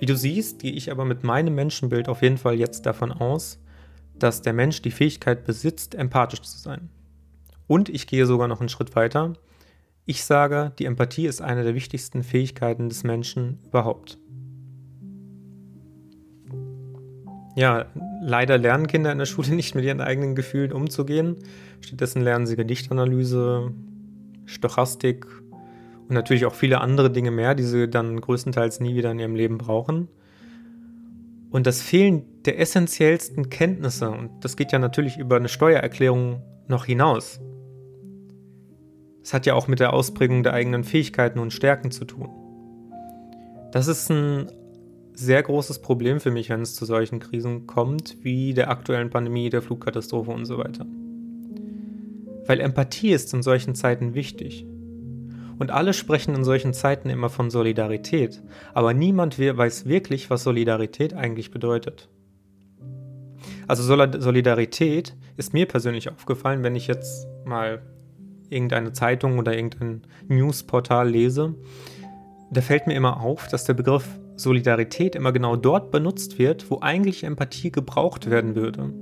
Wie 0.00 0.06
du 0.06 0.16
siehst, 0.16 0.58
gehe 0.58 0.72
ich 0.72 0.90
aber 0.90 1.04
mit 1.04 1.22
meinem 1.22 1.54
Menschenbild 1.54 2.08
auf 2.08 2.22
jeden 2.22 2.38
Fall 2.38 2.56
jetzt 2.56 2.86
davon 2.86 3.12
aus, 3.12 3.60
dass 4.18 4.42
der 4.42 4.52
Mensch 4.52 4.82
die 4.82 4.90
Fähigkeit 4.90 5.44
besitzt, 5.44 5.94
empathisch 5.94 6.42
zu 6.42 6.58
sein. 6.58 6.90
Und 7.68 7.88
ich 7.88 8.08
gehe 8.08 8.26
sogar 8.26 8.48
noch 8.48 8.58
einen 8.58 8.68
Schritt 8.68 8.96
weiter. 8.96 9.34
Ich 10.06 10.24
sage, 10.24 10.72
die 10.78 10.84
Empathie 10.84 11.26
ist 11.26 11.40
eine 11.40 11.64
der 11.64 11.74
wichtigsten 11.74 12.22
Fähigkeiten 12.22 12.90
des 12.90 13.04
Menschen 13.04 13.58
überhaupt. 13.64 14.18
Ja, 17.56 17.86
leider 18.20 18.58
lernen 18.58 18.86
Kinder 18.86 19.12
in 19.12 19.18
der 19.18 19.26
Schule 19.26 19.48
nicht 19.54 19.74
mit 19.74 19.84
ihren 19.84 20.02
eigenen 20.02 20.34
Gefühlen 20.34 20.72
umzugehen. 20.72 21.36
Stattdessen 21.80 22.22
lernen 22.22 22.46
sie 22.46 22.56
Gedichtanalyse, 22.56 23.72
Stochastik 24.44 25.26
und 26.08 26.14
natürlich 26.14 26.44
auch 26.44 26.54
viele 26.54 26.82
andere 26.82 27.10
Dinge 27.10 27.30
mehr, 27.30 27.54
die 27.54 27.62
sie 27.62 27.88
dann 27.88 28.20
größtenteils 28.20 28.80
nie 28.80 28.94
wieder 28.94 29.10
in 29.10 29.18
ihrem 29.18 29.34
Leben 29.34 29.56
brauchen. 29.56 30.08
Und 31.50 31.66
das 31.66 31.80
Fehlen 31.80 32.24
der 32.44 32.58
essentiellsten 32.58 33.48
Kenntnisse, 33.48 34.10
und 34.10 34.44
das 34.44 34.56
geht 34.56 34.72
ja 34.72 34.78
natürlich 34.78 35.16
über 35.16 35.36
eine 35.36 35.48
Steuererklärung 35.48 36.42
noch 36.68 36.84
hinaus. 36.84 37.40
Es 39.24 39.32
hat 39.32 39.46
ja 39.46 39.54
auch 39.54 39.68
mit 39.68 39.80
der 39.80 39.94
Ausprägung 39.94 40.42
der 40.42 40.52
eigenen 40.52 40.84
Fähigkeiten 40.84 41.38
und 41.38 41.50
Stärken 41.50 41.90
zu 41.90 42.04
tun. 42.04 42.28
Das 43.72 43.88
ist 43.88 44.10
ein 44.10 44.50
sehr 45.14 45.42
großes 45.42 45.80
Problem 45.80 46.20
für 46.20 46.30
mich, 46.30 46.50
wenn 46.50 46.60
es 46.60 46.74
zu 46.74 46.84
solchen 46.84 47.20
Krisen 47.20 47.66
kommt, 47.66 48.18
wie 48.22 48.52
der 48.52 48.70
aktuellen 48.70 49.08
Pandemie, 49.08 49.48
der 49.48 49.62
Flugkatastrophe 49.62 50.30
und 50.30 50.44
so 50.44 50.58
weiter. 50.58 50.84
Weil 52.46 52.60
Empathie 52.60 53.12
ist 53.12 53.32
in 53.32 53.42
solchen 53.42 53.74
Zeiten 53.74 54.12
wichtig. 54.12 54.66
Und 55.58 55.70
alle 55.70 55.94
sprechen 55.94 56.34
in 56.34 56.44
solchen 56.44 56.74
Zeiten 56.74 57.08
immer 57.08 57.30
von 57.30 57.48
Solidarität, 57.48 58.42
aber 58.74 58.92
niemand 58.92 59.38
weiß 59.38 59.86
wirklich, 59.86 60.28
was 60.28 60.42
Solidarität 60.42 61.14
eigentlich 61.14 61.50
bedeutet. 61.50 62.10
Also 63.68 63.82
Solidarität 63.84 65.16
ist 65.38 65.54
mir 65.54 65.66
persönlich 65.66 66.10
aufgefallen, 66.10 66.62
wenn 66.62 66.76
ich 66.76 66.88
jetzt 66.88 67.26
mal 67.46 67.80
irgendeine 68.50 68.92
Zeitung 68.92 69.38
oder 69.38 69.54
irgendein 69.54 70.02
Newsportal 70.28 71.08
lese, 71.08 71.54
da 72.50 72.60
fällt 72.60 72.86
mir 72.86 72.94
immer 72.94 73.20
auf, 73.20 73.48
dass 73.48 73.64
der 73.64 73.74
Begriff 73.74 74.06
Solidarität 74.36 75.14
immer 75.14 75.32
genau 75.32 75.56
dort 75.56 75.90
benutzt 75.90 76.38
wird, 76.38 76.70
wo 76.70 76.80
eigentlich 76.80 77.24
Empathie 77.24 77.70
gebraucht 77.70 78.30
werden 78.30 78.54
würde. 78.54 78.92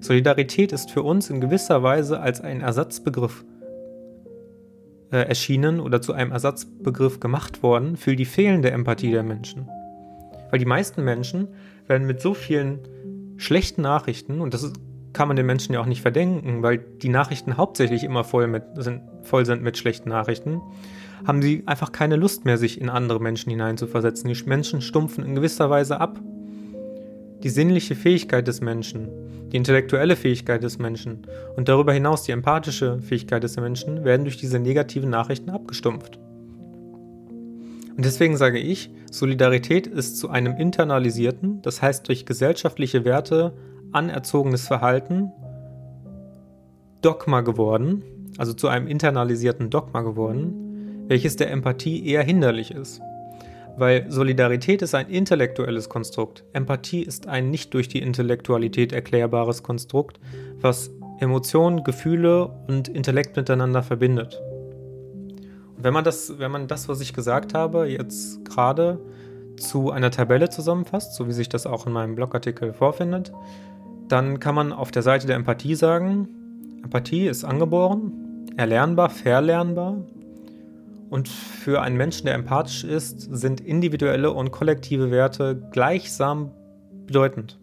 Solidarität 0.00 0.72
ist 0.72 0.90
für 0.90 1.02
uns 1.02 1.30
in 1.30 1.40
gewisser 1.40 1.82
Weise 1.82 2.20
als 2.20 2.40
ein 2.40 2.60
Ersatzbegriff 2.60 3.44
äh, 5.10 5.18
erschienen 5.18 5.80
oder 5.80 6.00
zu 6.02 6.12
einem 6.12 6.32
Ersatzbegriff 6.32 7.20
gemacht 7.20 7.62
worden 7.62 7.96
für 7.96 8.16
die 8.16 8.24
fehlende 8.24 8.70
Empathie 8.70 9.10
der 9.10 9.22
Menschen. 9.22 9.68
Weil 10.50 10.58
die 10.58 10.66
meisten 10.66 11.04
Menschen 11.04 11.48
werden 11.86 12.06
mit 12.06 12.20
so 12.20 12.34
vielen 12.34 12.80
schlechten 13.36 13.82
Nachrichten, 13.82 14.40
und 14.40 14.54
das 14.54 14.62
ist, 14.62 14.76
kann 15.16 15.28
man 15.28 15.36
den 15.38 15.46
Menschen 15.46 15.72
ja 15.72 15.80
auch 15.80 15.86
nicht 15.86 16.02
verdenken, 16.02 16.62
weil 16.62 16.76
die 16.76 17.08
Nachrichten 17.08 17.56
hauptsächlich 17.56 18.04
immer 18.04 18.22
voll, 18.22 18.46
mit, 18.48 18.64
sind, 18.74 19.00
voll 19.22 19.46
sind 19.46 19.62
mit 19.62 19.78
schlechten 19.78 20.10
Nachrichten, 20.10 20.60
haben 21.26 21.40
sie 21.40 21.62
einfach 21.64 21.90
keine 21.90 22.16
Lust 22.16 22.44
mehr, 22.44 22.58
sich 22.58 22.78
in 22.78 22.90
andere 22.90 23.18
Menschen 23.18 23.48
hineinzuversetzen. 23.48 24.30
Die 24.30 24.44
Menschen 24.44 24.82
stumpfen 24.82 25.24
in 25.24 25.34
gewisser 25.34 25.70
Weise 25.70 26.00
ab. 26.00 26.20
Die 27.42 27.48
sinnliche 27.48 27.94
Fähigkeit 27.94 28.46
des 28.46 28.60
Menschen, 28.60 29.08
die 29.50 29.56
intellektuelle 29.56 30.16
Fähigkeit 30.16 30.62
des 30.62 30.78
Menschen 30.78 31.26
und 31.56 31.70
darüber 31.70 31.94
hinaus 31.94 32.24
die 32.24 32.32
empathische 32.32 33.00
Fähigkeit 33.00 33.42
des 33.42 33.56
Menschen 33.56 34.04
werden 34.04 34.24
durch 34.24 34.36
diese 34.36 34.58
negativen 34.58 35.08
Nachrichten 35.08 35.48
abgestumpft. 35.48 36.18
Und 37.96 38.04
deswegen 38.04 38.36
sage 38.36 38.58
ich, 38.58 38.90
Solidarität 39.10 39.86
ist 39.86 40.18
zu 40.18 40.28
einem 40.28 40.58
internalisierten, 40.58 41.62
das 41.62 41.80
heißt 41.80 42.06
durch 42.06 42.26
gesellschaftliche 42.26 43.06
Werte 43.06 43.54
anerzogenes 43.96 44.66
Verhalten, 44.66 45.32
Dogma 47.00 47.40
geworden, 47.40 48.04
also 48.36 48.52
zu 48.52 48.68
einem 48.68 48.86
internalisierten 48.86 49.70
Dogma 49.70 50.02
geworden, 50.02 51.06
welches 51.08 51.36
der 51.36 51.50
Empathie 51.50 52.06
eher 52.06 52.22
hinderlich 52.22 52.70
ist. 52.70 53.00
Weil 53.78 54.10
Solidarität 54.10 54.82
ist 54.82 54.94
ein 54.94 55.08
intellektuelles 55.08 55.88
Konstrukt. 55.88 56.44
Empathie 56.52 57.02
ist 57.02 57.26
ein 57.26 57.50
nicht 57.50 57.74
durch 57.74 57.88
die 57.88 58.00
Intellektualität 58.00 58.92
erklärbares 58.92 59.62
Konstrukt, 59.62 60.18
was 60.60 60.90
Emotionen, 61.20 61.84
Gefühle 61.84 62.50
und 62.68 62.88
Intellekt 62.88 63.36
miteinander 63.36 63.82
verbindet. 63.82 64.40
Und 65.76 65.84
wenn 65.84 65.94
man 65.94 66.04
das, 66.04 66.38
wenn 66.38 66.50
man 66.50 66.68
das, 66.68 66.88
was 66.88 67.00
ich 67.00 67.14
gesagt 67.14 67.54
habe, 67.54 67.86
jetzt 67.86 68.44
gerade 68.44 68.98
zu 69.56 69.90
einer 69.90 70.10
Tabelle 70.10 70.50
zusammenfasst, 70.50 71.14
so 71.14 71.28
wie 71.28 71.32
sich 71.32 71.48
das 71.48 71.66
auch 71.66 71.86
in 71.86 71.92
meinem 71.92 72.14
Blogartikel 72.14 72.72
vorfindet, 72.72 73.32
dann 74.08 74.40
kann 74.40 74.54
man 74.54 74.72
auf 74.72 74.90
der 74.90 75.02
Seite 75.02 75.26
der 75.26 75.36
Empathie 75.36 75.74
sagen, 75.74 76.28
Empathie 76.82 77.26
ist 77.26 77.44
angeboren, 77.44 78.46
erlernbar, 78.56 79.10
verlernbar, 79.10 79.96
und 81.08 81.28
für 81.28 81.82
einen 81.82 81.96
Menschen, 81.96 82.26
der 82.26 82.34
empathisch 82.34 82.84
ist, 82.84 83.20
sind 83.20 83.60
individuelle 83.60 84.32
und 84.32 84.50
kollektive 84.50 85.10
Werte 85.10 85.56
gleichsam 85.70 86.50
bedeutend. 87.06 87.58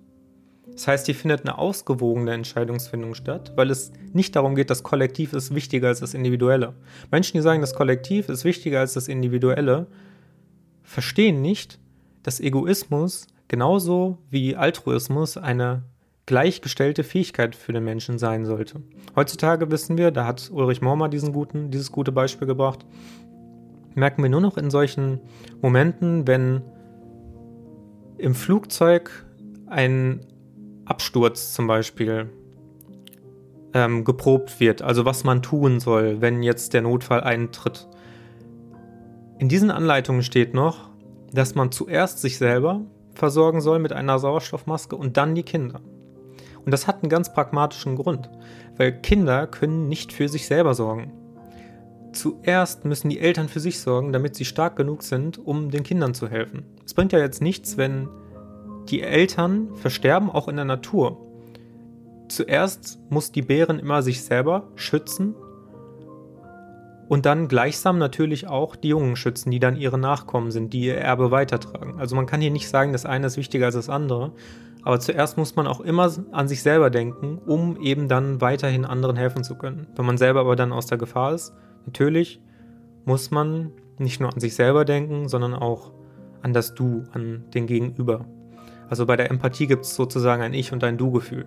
Das 0.72 0.88
heißt, 0.88 1.06
hier 1.06 1.16
findet 1.16 1.42
eine 1.42 1.58
ausgewogene 1.58 2.32
Entscheidungsfindung 2.34 3.14
statt, 3.14 3.54
weil 3.56 3.70
es 3.70 3.92
nicht 4.12 4.36
darum 4.36 4.56
geht, 4.56 4.70
das 4.70 4.82
Kollektiv 4.82 5.34
ist 5.34 5.54
wichtiger 5.54 5.90
als 5.90 6.00
das 6.00 6.14
Individuelle. 6.14 6.74
Menschen, 7.12 7.38
die 7.38 7.44
sagen, 7.44 7.62
das 7.62 7.76
Kollektiv 7.76 8.30
ist 8.30 8.44
wichtiger 8.44 8.80
als 8.80 8.94
das 8.94 9.08
Individuelle, 9.08 9.88
verstehen 10.82 11.42
nicht, 11.42 11.80
dass 12.24 12.40
Egoismus 12.40 13.28
genauso 13.50 14.18
wie 14.30 14.56
Altruismus 14.56 15.38
eine 15.38 15.84
gleichgestellte 16.26 17.04
Fähigkeit 17.04 17.56
für 17.56 17.74
den 17.74 17.84
Menschen 17.84 18.18
sein 18.18 18.46
sollte. 18.46 18.82
Heutzutage 19.16 19.70
wissen 19.72 19.98
wir, 19.98 20.12
da 20.12 20.26
hat 20.26 20.50
Ulrich 20.52 20.82
Mormer 20.82 21.10
diesen 21.10 21.34
guten, 21.34 21.70
dieses 21.70 21.92
gute 21.92 22.12
Beispiel 22.12 22.48
gebracht, 22.48 22.86
merken 23.96 24.24
wir 24.24 24.30
nur 24.30 24.42
noch 24.42 24.58
in 24.58 24.70
solchen 24.70 25.20
Momenten, 25.62 26.26
wenn 26.28 26.62
im 28.18 28.36
Flugzeug 28.36 29.26
ein 29.68 30.26
Absturz 30.86 31.54
zum 31.54 31.68
Beispiel 31.68 32.30
ähm, 33.74 34.04
geprobt 34.06 34.60
wird, 34.60 34.82
also 34.82 35.06
was 35.06 35.24
man 35.24 35.42
tun 35.42 35.80
soll, 35.80 36.22
wenn 36.22 36.44
jetzt 36.44 36.74
der 36.74 36.84
Notfall 36.84 37.22
eintritt. 37.22 37.88
In 39.40 39.50
diesen 39.50 39.72
Anleitungen 39.72 40.24
steht 40.24 40.54
noch, 40.54 40.90
dass 41.34 41.56
man 41.56 41.72
zuerst 41.72 42.20
sich 42.20 42.38
selber 42.38 42.82
versorgen 43.14 43.62
soll 43.62 43.80
mit 43.80 43.92
einer 43.92 44.20
Sauerstoffmaske 44.20 44.96
und 44.96 45.18
dann 45.18 45.36
die 45.36 45.44
Kinder. 45.44 45.82
Und 46.66 46.72
das 46.72 46.88
hat 46.88 47.04
einen 47.04 47.10
ganz 47.10 47.34
pragmatischen 47.34 47.96
Grund, 47.96 48.30
weil 48.78 48.92
Kinder 48.92 49.48
können 49.48 49.88
nicht 49.88 50.14
für 50.14 50.30
sich 50.30 50.46
selber 50.48 50.74
sorgen 50.74 51.12
zuerst 52.16 52.86
müssen 52.86 53.10
die 53.10 53.20
Eltern 53.20 53.50
für 53.50 53.60
sich 53.60 53.80
sorgen, 53.80 54.14
damit 54.14 54.36
sie 54.36 54.46
stark 54.46 54.76
genug 54.76 55.04
sind, 55.04 55.38
um 55.38 55.72
den 55.72 55.84
Kindern 55.84 56.14
zu 56.14 56.30
helfen. 56.30 56.66
Es 56.86 56.94
bringt 56.94 57.12
ja 57.12 57.20
jetzt 57.20 57.42
nichts, 57.42 57.78
wenn 57.78 58.08
die 58.90 59.02
Eltern 59.02 59.76
versterben, 59.76 60.30
auch 60.30 60.48
in 60.48 60.56
der 60.56 60.66
Natur. 60.66 61.18
Zuerst 62.30 63.00
muss 63.10 63.32
die 63.32 63.42
Bären 63.42 63.80
immer 63.80 64.02
sich 64.02 64.24
selber 64.24 64.70
schützen 64.76 65.36
und 67.14 67.26
dann 67.26 67.48
gleichsam 67.48 67.98
natürlich 67.98 68.48
auch 68.48 68.76
die 68.76 68.90
Jungen 68.90 69.16
schützen, 69.16 69.52
die 69.52 69.60
dann 69.60 69.76
ihre 69.78 69.98
Nachkommen 69.98 70.52
sind, 70.52 70.74
die 70.74 70.82
ihr 70.82 70.98
Erbe 70.98 71.32
weitertragen. 71.32 72.00
Also 72.00 72.16
man 72.16 72.26
kann 72.26 72.42
hier 72.42 72.52
nicht 72.52 72.70
sagen, 72.70 72.92
das 72.92 73.06
eine 73.06 73.28
ist 73.28 73.38
wichtiger 73.38 73.68
als 73.68 73.76
das 73.76 73.90
andere, 73.90 74.32
aber 74.84 75.00
zuerst 75.00 75.38
muss 75.38 75.56
man 75.56 75.68
auch 75.68 75.80
immer 75.80 76.12
an 76.32 76.48
sich 76.48 76.62
selber 76.62 76.90
denken, 76.90 77.40
um 77.46 77.80
eben 77.82 78.08
dann 78.08 78.42
weiterhin 78.42 78.86
anderen 78.86 79.16
helfen 79.16 79.44
zu 79.44 79.56
können. 79.56 79.88
Wenn 79.96 80.06
man 80.06 80.18
selber 80.18 80.42
aber 80.42 80.56
dann 80.56 80.74
aus 80.74 80.88
der 80.88 80.98
Gefahr 80.98 81.34
ist, 81.34 81.54
Natürlich 81.86 82.42
muss 83.06 83.32
man 83.32 83.72
nicht 83.98 84.20
nur 84.20 84.34
an 84.34 84.40
sich 84.40 84.56
selber 84.56 84.86
denken, 84.86 85.28
sondern 85.28 85.54
auch 85.54 85.92
an 86.42 86.54
das 86.54 86.74
Du, 86.74 87.04
an 87.12 87.46
den 87.54 87.68
Gegenüber. 87.68 88.26
Also 88.90 89.06
bei 89.06 89.16
der 89.16 89.30
Empathie 89.30 89.68
gibt 89.68 89.86
es 89.86 89.96
sozusagen 89.96 90.42
ein 90.42 90.54
Ich 90.54 90.72
und 90.72 90.84
ein 90.84 90.98
Du-Gefühl. 90.98 91.46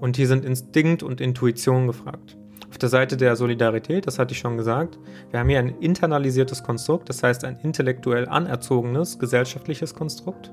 Und 0.00 0.16
hier 0.16 0.26
sind 0.26 0.44
Instinkt 0.44 1.02
und 1.02 1.20
Intuition 1.20 1.86
gefragt. 1.86 2.36
Auf 2.76 2.80
der 2.80 2.88
Seite 2.90 3.16
der 3.16 3.36
Solidarität, 3.36 4.06
das 4.06 4.18
hatte 4.18 4.34
ich 4.34 4.38
schon 4.38 4.58
gesagt, 4.58 4.98
wir 5.30 5.40
haben 5.40 5.48
hier 5.48 5.60
ein 5.60 5.80
internalisiertes 5.80 6.62
Konstrukt, 6.62 7.08
das 7.08 7.22
heißt 7.22 7.42
ein 7.44 7.58
intellektuell 7.62 8.28
anerzogenes 8.28 9.18
gesellschaftliches 9.18 9.94
Konstrukt, 9.94 10.52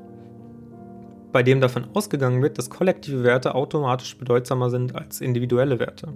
bei 1.34 1.44
dem 1.44 1.60
davon 1.60 1.86
ausgegangen 1.94 2.42
wird, 2.42 2.58
dass 2.58 2.70
kollektive 2.70 3.26
Werte 3.26 3.56
automatisch 3.56 4.18
bedeutsamer 4.18 4.70
sind 4.70 4.96
als 4.96 5.20
individuelle 5.20 5.80
Werte. 5.80 6.14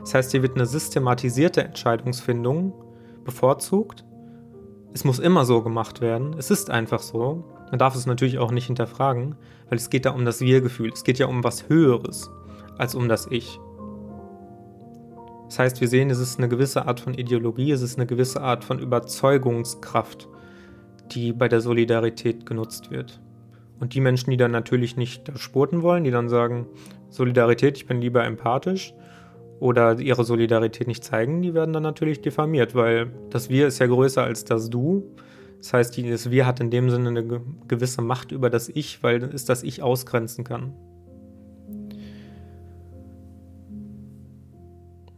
Das 0.00 0.14
heißt, 0.14 0.30
hier 0.30 0.40
wird 0.40 0.54
eine 0.54 0.64
systematisierte 0.64 1.62
Entscheidungsfindung 1.62 2.72
bevorzugt 3.22 4.06
es 4.94 5.04
muss 5.04 5.18
immer 5.18 5.46
so 5.46 5.62
gemacht 5.62 6.02
werden. 6.02 6.34
Es 6.36 6.50
ist 6.50 6.68
einfach 6.68 7.00
so. 7.00 7.44
Man 7.70 7.78
darf 7.78 7.94
es 7.94 8.04
natürlich 8.04 8.38
auch 8.38 8.50
nicht 8.50 8.66
hinterfragen, 8.66 9.36
weil 9.70 9.78
es 9.78 9.88
geht 9.88 10.04
da 10.04 10.10
um 10.10 10.26
das 10.26 10.42
Wir-Gefühl. 10.42 10.90
Es 10.92 11.02
geht 11.02 11.18
ja 11.18 11.26
um 11.26 11.42
was 11.42 11.68
Höheres 11.70 12.30
als 12.76 12.94
um 12.94 13.08
das 13.08 13.26
Ich. 13.30 13.58
Das 15.52 15.58
heißt, 15.58 15.82
wir 15.82 15.88
sehen, 15.88 16.08
es 16.08 16.18
ist 16.18 16.38
eine 16.38 16.48
gewisse 16.48 16.86
Art 16.86 16.98
von 16.98 17.12
Ideologie, 17.12 17.72
es 17.72 17.82
ist 17.82 17.98
eine 17.98 18.06
gewisse 18.06 18.40
Art 18.40 18.64
von 18.64 18.78
Überzeugungskraft, 18.78 20.26
die 21.10 21.34
bei 21.34 21.46
der 21.46 21.60
Solidarität 21.60 22.46
genutzt 22.46 22.90
wird. 22.90 23.20
Und 23.78 23.92
die 23.92 24.00
Menschen, 24.00 24.30
die 24.30 24.38
dann 24.38 24.50
natürlich 24.50 24.96
nicht 24.96 25.30
spurten 25.38 25.82
wollen, 25.82 26.04
die 26.04 26.10
dann 26.10 26.30
sagen, 26.30 26.68
Solidarität, 27.10 27.76
ich 27.76 27.86
bin 27.86 28.00
lieber 28.00 28.24
empathisch, 28.24 28.94
oder 29.60 30.00
ihre 30.00 30.24
Solidarität 30.24 30.86
nicht 30.86 31.04
zeigen, 31.04 31.42
die 31.42 31.52
werden 31.52 31.74
dann 31.74 31.82
natürlich 31.82 32.22
diffamiert, 32.22 32.74
weil 32.74 33.12
das 33.28 33.50
Wir 33.50 33.66
ist 33.66 33.78
ja 33.78 33.86
größer 33.86 34.24
als 34.24 34.46
das 34.46 34.70
Du. 34.70 35.04
Das 35.58 35.74
heißt, 35.74 35.98
das 35.98 36.30
Wir 36.30 36.46
hat 36.46 36.60
in 36.60 36.70
dem 36.70 36.88
Sinne 36.88 37.10
eine 37.10 37.42
gewisse 37.68 38.00
Macht 38.00 38.32
über 38.32 38.48
das 38.48 38.70
Ich, 38.70 39.02
weil 39.02 39.22
es 39.24 39.44
das 39.44 39.64
Ich 39.64 39.82
ausgrenzen 39.82 40.44
kann. 40.44 40.72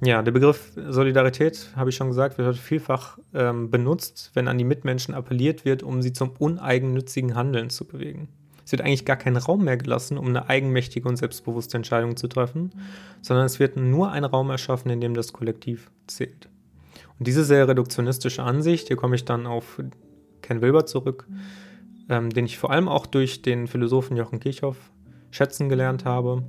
Ja, 0.01 0.23
der 0.23 0.33
Begriff 0.33 0.73
Solidarität, 0.89 1.71
habe 1.77 1.91
ich 1.91 1.97
schon 1.97 2.09
gesagt, 2.09 2.37
wird 2.37 2.57
vielfach 2.57 3.19
ähm, 3.33 3.71
benutzt, 3.71 4.33
wenn 4.35 4.49
an 4.49 4.59
die 4.59 4.65
Mitmenschen 4.65 5.15
appelliert 5.15 5.65
wird, 5.65 5.83
um 5.83 6.03
sie 6.03 6.13
zum 6.13 6.31
uneigennützigen 6.39 7.35
Handeln 7.35 7.71
zu 7.71 7.87
bewegen. 7.87 8.29
Es 8.65 8.73
wird 8.73 8.83
eigentlich 8.83 9.05
gar 9.05 9.17
kein 9.17 9.37
Raum 9.37 9.65
mehr 9.65 9.77
gelassen, 9.77 10.19
um 10.19 10.27
eine 10.27 10.49
eigenmächtige 10.49 11.09
und 11.09 11.17
selbstbewusste 11.17 11.77
Entscheidung 11.77 12.17
zu 12.17 12.29
treffen, 12.29 12.73
sondern 13.21 13.47
es 13.47 13.61
wird 13.61 13.77
nur 13.77 14.11
ein 14.11 14.25
Raum 14.25 14.51
erschaffen, 14.51 14.91
in 14.91 15.01
dem 15.01 15.15
das 15.15 15.33
Kollektiv 15.33 15.91
zählt. 16.07 16.49
Und 17.19 17.27
diese 17.27 17.45
sehr 17.45 17.69
reduktionistische 17.69 18.43
Ansicht, 18.43 18.89
hier 18.89 18.97
komme 18.97 19.17
ich 19.17 19.25
dann 19.25 19.47
auf 19.47 19.81
Ken 20.43 20.61
Wilber 20.61 20.87
zurück, 20.87 21.27
ähm, 22.09 22.31
den 22.31 22.47
ich 22.47 22.59
vor 22.59 22.71
allem 22.71 22.89
auch 22.89 23.07
durch 23.07 23.43
den 23.43 23.67
Philosophen 23.67 24.17
Jochen 24.17 24.41
Kirchhoff 24.41 24.77
schätzen 25.31 25.69
gelernt 25.69 26.05
habe. 26.05 26.43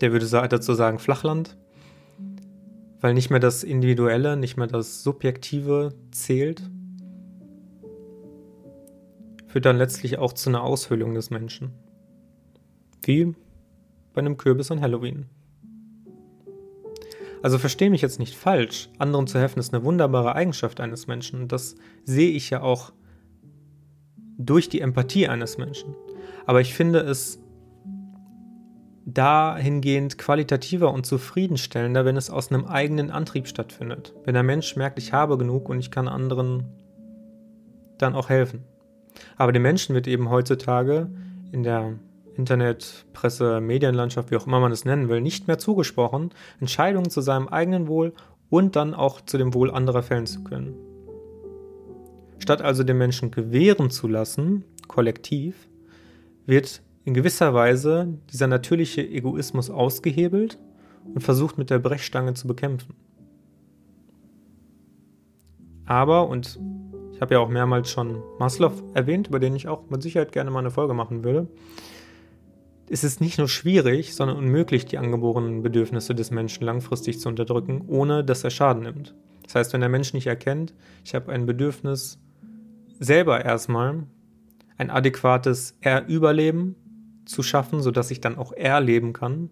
Der 0.00 0.12
würde 0.12 0.26
dazu 0.26 0.74
sagen 0.74 0.98
Flachland, 0.98 1.56
weil 3.00 3.14
nicht 3.14 3.30
mehr 3.30 3.40
das 3.40 3.64
Individuelle, 3.64 4.36
nicht 4.36 4.56
mehr 4.56 4.66
das 4.66 5.02
Subjektive 5.02 5.94
zählt, 6.10 6.62
führt 9.46 9.64
dann 9.64 9.78
letztlich 9.78 10.18
auch 10.18 10.32
zu 10.32 10.50
einer 10.50 10.62
Aushöhlung 10.62 11.14
des 11.14 11.30
Menschen. 11.30 11.72
Wie 13.02 13.34
bei 14.12 14.20
einem 14.20 14.36
Kürbis 14.36 14.70
an 14.70 14.80
Halloween. 14.80 15.26
Also 17.42 17.58
verstehe 17.58 17.88
mich 17.88 18.02
jetzt 18.02 18.18
nicht 18.18 18.34
falsch, 18.34 18.90
anderen 18.98 19.26
zu 19.26 19.38
helfen 19.38 19.60
ist 19.60 19.72
eine 19.72 19.84
wunderbare 19.84 20.34
Eigenschaft 20.34 20.80
eines 20.80 21.06
Menschen 21.06 21.42
und 21.42 21.52
das 21.52 21.76
sehe 22.04 22.30
ich 22.30 22.50
ja 22.50 22.62
auch 22.62 22.92
durch 24.38 24.68
die 24.68 24.80
Empathie 24.80 25.28
eines 25.28 25.56
Menschen. 25.56 25.94
Aber 26.46 26.60
ich 26.60 26.74
finde 26.74 27.00
es 27.00 27.40
dahingehend 29.14 30.18
qualitativer 30.18 30.92
und 30.92 31.06
zufriedenstellender, 31.06 32.04
wenn 32.04 32.16
es 32.16 32.30
aus 32.30 32.52
einem 32.52 32.66
eigenen 32.66 33.10
Antrieb 33.10 33.48
stattfindet. 33.48 34.14
Wenn 34.24 34.34
der 34.34 34.42
Mensch 34.42 34.76
merkt, 34.76 34.98
ich 34.98 35.12
habe 35.12 35.38
genug 35.38 35.68
und 35.68 35.78
ich 35.78 35.90
kann 35.90 36.08
anderen 36.08 36.66
dann 37.96 38.14
auch 38.14 38.28
helfen. 38.28 38.64
Aber 39.36 39.52
den 39.52 39.62
Menschen 39.62 39.94
wird 39.94 40.06
eben 40.06 40.30
heutzutage 40.30 41.10
in 41.52 41.62
der 41.62 41.94
Internet, 42.36 43.06
Presse, 43.14 43.60
Medienlandschaft, 43.60 44.30
wie 44.30 44.36
auch 44.36 44.46
immer 44.46 44.60
man 44.60 44.72
es 44.72 44.84
nennen 44.84 45.08
will, 45.08 45.20
nicht 45.20 45.48
mehr 45.48 45.58
zugesprochen, 45.58 46.30
Entscheidungen 46.60 47.10
zu 47.10 47.20
seinem 47.20 47.48
eigenen 47.48 47.88
Wohl 47.88 48.12
und 48.50 48.76
dann 48.76 48.94
auch 48.94 49.20
zu 49.22 49.38
dem 49.38 49.54
Wohl 49.54 49.70
anderer 49.70 50.02
fällen 50.02 50.26
zu 50.26 50.44
können. 50.44 50.74
Statt 52.38 52.62
also 52.62 52.84
den 52.84 52.98
Menschen 52.98 53.30
gewähren 53.30 53.90
zu 53.90 54.06
lassen, 54.06 54.64
kollektiv, 54.86 55.68
wird 56.46 56.82
in 57.04 57.14
gewisser 57.14 57.54
Weise 57.54 58.18
dieser 58.30 58.46
natürliche 58.46 59.02
Egoismus 59.02 59.70
ausgehebelt 59.70 60.58
und 61.14 61.22
versucht 61.22 61.58
mit 61.58 61.70
der 61.70 61.78
Brechstange 61.78 62.34
zu 62.34 62.46
bekämpfen. 62.46 62.94
Aber, 65.86 66.28
und 66.28 66.60
ich 67.12 67.20
habe 67.20 67.34
ja 67.34 67.40
auch 67.40 67.48
mehrmals 67.48 67.90
schon 67.90 68.22
Maslow 68.38 68.72
erwähnt, 68.94 69.28
über 69.28 69.40
den 69.40 69.56
ich 69.56 69.68
auch 69.68 69.88
mit 69.88 70.02
Sicherheit 70.02 70.32
gerne 70.32 70.50
mal 70.50 70.60
eine 70.60 70.70
Folge 70.70 70.94
machen 70.94 71.24
würde. 71.24 71.48
Es 72.90 73.04
ist 73.04 73.20
nicht 73.20 73.38
nur 73.38 73.48
schwierig, 73.48 74.14
sondern 74.14 74.36
unmöglich, 74.36 74.86
die 74.86 74.98
angeborenen 74.98 75.62
Bedürfnisse 75.62 76.14
des 76.14 76.30
Menschen 76.30 76.64
langfristig 76.64 77.20
zu 77.20 77.28
unterdrücken, 77.28 77.82
ohne 77.86 78.22
dass 78.22 78.44
er 78.44 78.50
Schaden 78.50 78.82
nimmt. 78.82 79.14
Das 79.42 79.54
heißt, 79.54 79.72
wenn 79.72 79.80
der 79.80 79.88
Mensch 79.88 80.12
nicht 80.12 80.26
erkennt, 80.26 80.74
ich 81.04 81.14
habe 81.14 81.32
ein 81.32 81.46
Bedürfnis, 81.46 82.18
selber 83.00 83.44
erstmal 83.44 84.04
ein 84.76 84.90
adäquates 84.90 85.76
Er-Überleben 85.80 86.76
zu 87.28 87.42
schaffen, 87.42 87.80
sodass 87.82 88.10
ich 88.10 88.20
dann 88.20 88.38
auch 88.38 88.52
erleben 88.52 89.12
kann, 89.12 89.50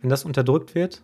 wenn 0.00 0.10
das 0.10 0.24
unterdrückt 0.24 0.74
wird 0.74 1.02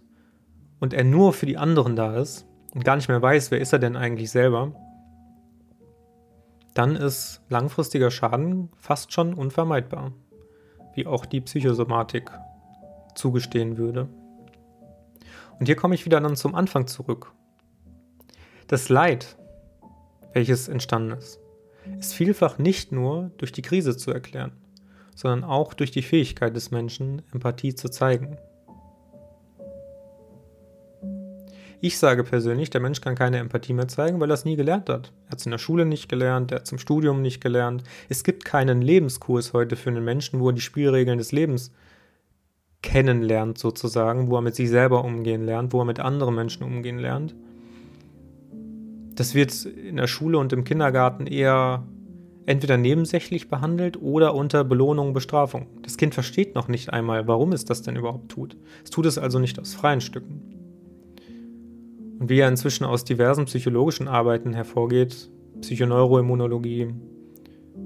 und 0.78 0.92
er 0.92 1.04
nur 1.04 1.32
für 1.32 1.46
die 1.46 1.56
anderen 1.56 1.96
da 1.96 2.16
ist 2.16 2.46
und 2.74 2.85
gar 2.85 2.96
nicht 2.96 3.09
mehr 3.09 3.22
weiß, 3.22 3.50
wer 3.50 3.61
ist 3.61 3.72
er 3.72 3.78
denn 3.78 3.96
eigentlich 3.96 4.30
selber, 4.30 4.72
dann 6.74 6.94
ist 6.94 7.40
langfristiger 7.48 8.11
Schaden 8.11 8.68
fast 8.76 9.12
schon 9.12 9.32
unvermeidbar, 9.32 10.12
wie 10.94 11.06
auch 11.06 11.24
die 11.24 11.40
Psychosomatik 11.40 12.30
zugestehen 13.14 13.78
würde. 13.78 14.09
Und 15.59 15.66
hier 15.66 15.76
komme 15.76 15.94
ich 15.94 16.04
wieder 16.04 16.20
dann 16.20 16.37
zum 16.37 16.54
Anfang 16.54 16.87
zurück. 16.87 17.32
Das 18.66 18.90
Leid, 18.90 19.38
welches 20.35 20.68
entstanden 20.68 21.12
ist, 21.12 21.40
ist 21.98 22.12
vielfach 22.12 22.59
nicht 22.59 22.92
nur 22.92 23.30
durch 23.38 23.52
die 23.52 23.62
Krise 23.62 23.96
zu 23.96 24.11
erklären, 24.11 24.52
sondern 25.16 25.42
auch 25.42 25.74
durch 25.74 25.90
die 25.90 26.02
Fähigkeit 26.02 26.55
des 26.55 26.70
Menschen, 26.70 27.22
Empathie 27.33 27.74
zu 27.74 27.88
zeigen. 27.88 28.37
Ich 31.81 31.98
sage 31.98 32.24
persönlich, 32.24 32.70
der 32.70 32.81
Mensch 32.81 33.00
kann 33.00 33.14
keine 33.14 33.38
Empathie 33.38 33.72
mehr 33.72 33.88
zeigen, 33.88 34.20
weil 34.20 34.31
er 34.31 34.35
es 34.35 34.44
nie 34.44 34.57
gelernt 34.57 34.88
hat. 34.88 35.12
Er 35.26 35.33
hat 35.33 35.40
es 35.40 35.46
in 35.46 35.52
der 35.52 35.59
Schule 35.59 35.85
nicht 35.85 36.09
gelernt, 36.09 36.50
er 36.50 36.57
hat 36.57 36.66
es 36.66 36.72
im 36.72 36.79
Studium 36.79 37.22
nicht 37.22 37.40
gelernt. 37.40 37.83
Es 38.09 38.24
gibt 38.24 38.44
keinen 38.44 38.83
Lebenskurs 38.83 39.52
heute 39.52 39.76
für 39.76 39.90
einen 39.90 40.05
Menschen, 40.05 40.40
wo 40.40 40.48
er 40.48 40.52
die 40.52 40.61
Spielregeln 40.61 41.18
des 41.18 41.33
Lebens 41.33 41.72
kennenlernt, 42.83 43.59
sozusagen, 43.59 44.31
wo 44.31 44.37
er 44.37 44.42
mit 44.42 44.55
sich 44.55 44.70
selber 44.70 45.05
umgehen 45.05 45.44
lernt, 45.44 45.72
wo 45.72 45.81
er 45.81 45.85
mit 45.85 46.00
anderen 46.00 46.35
Menschen 46.35 46.62
umgehen 46.62 46.98
lernt. 46.98 47.35
Das 49.14 49.35
wird 49.35 49.64
in 49.64 49.96
der 49.96 50.07
Schule 50.07 50.38
und 50.38 50.52
im 50.52 50.64
Kindergarten 50.64 51.26
eher 51.26 51.85
entweder 52.46 52.76
nebensächlich 52.76 53.48
behandelt 53.48 54.00
oder 54.00 54.35
unter 54.35 54.64
Belohnung, 54.64 55.12
Bestrafung. 55.12 55.66
Das 55.82 55.96
Kind 55.96 56.14
versteht 56.14 56.54
noch 56.54 56.68
nicht 56.68 56.92
einmal, 56.92 57.26
warum 57.26 57.52
es 57.52 57.64
das 57.64 57.82
denn 57.82 57.96
überhaupt 57.96 58.30
tut. 58.30 58.56
Es 58.85 58.90
tut 58.90 59.06
es 59.06 59.18
also 59.18 59.38
nicht 59.38 59.59
aus 59.59 59.74
freien 59.74 60.00
Stücken. 60.00 60.42
Und 62.18 62.30
wie 62.30 62.37
ja 62.37 62.48
inzwischen 62.48 62.85
aus 62.85 63.04
diversen 63.04 63.44
psychologischen 63.44 64.09
Arbeiten 64.09 64.54
hervorgeht, 64.54 65.28
Psychoneuroimmunologie, 65.61 66.94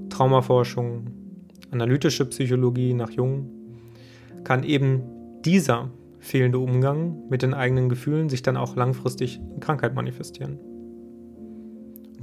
Traumaforschung, 0.09 1.09
analytische 1.71 2.25
Psychologie 2.25 2.93
nach 2.93 3.09
Jung, 3.09 3.49
kann 4.43 4.63
eben 4.63 5.01
dieser 5.43 5.89
fehlende 6.19 6.59
Umgang 6.59 7.27
mit 7.29 7.41
den 7.41 7.53
eigenen 7.53 7.89
Gefühlen 7.89 8.29
sich 8.29 8.43
dann 8.43 8.57
auch 8.57 8.75
langfristig 8.75 9.39
in 9.39 9.59
Krankheit 9.59 9.95
manifestieren. 9.95 10.59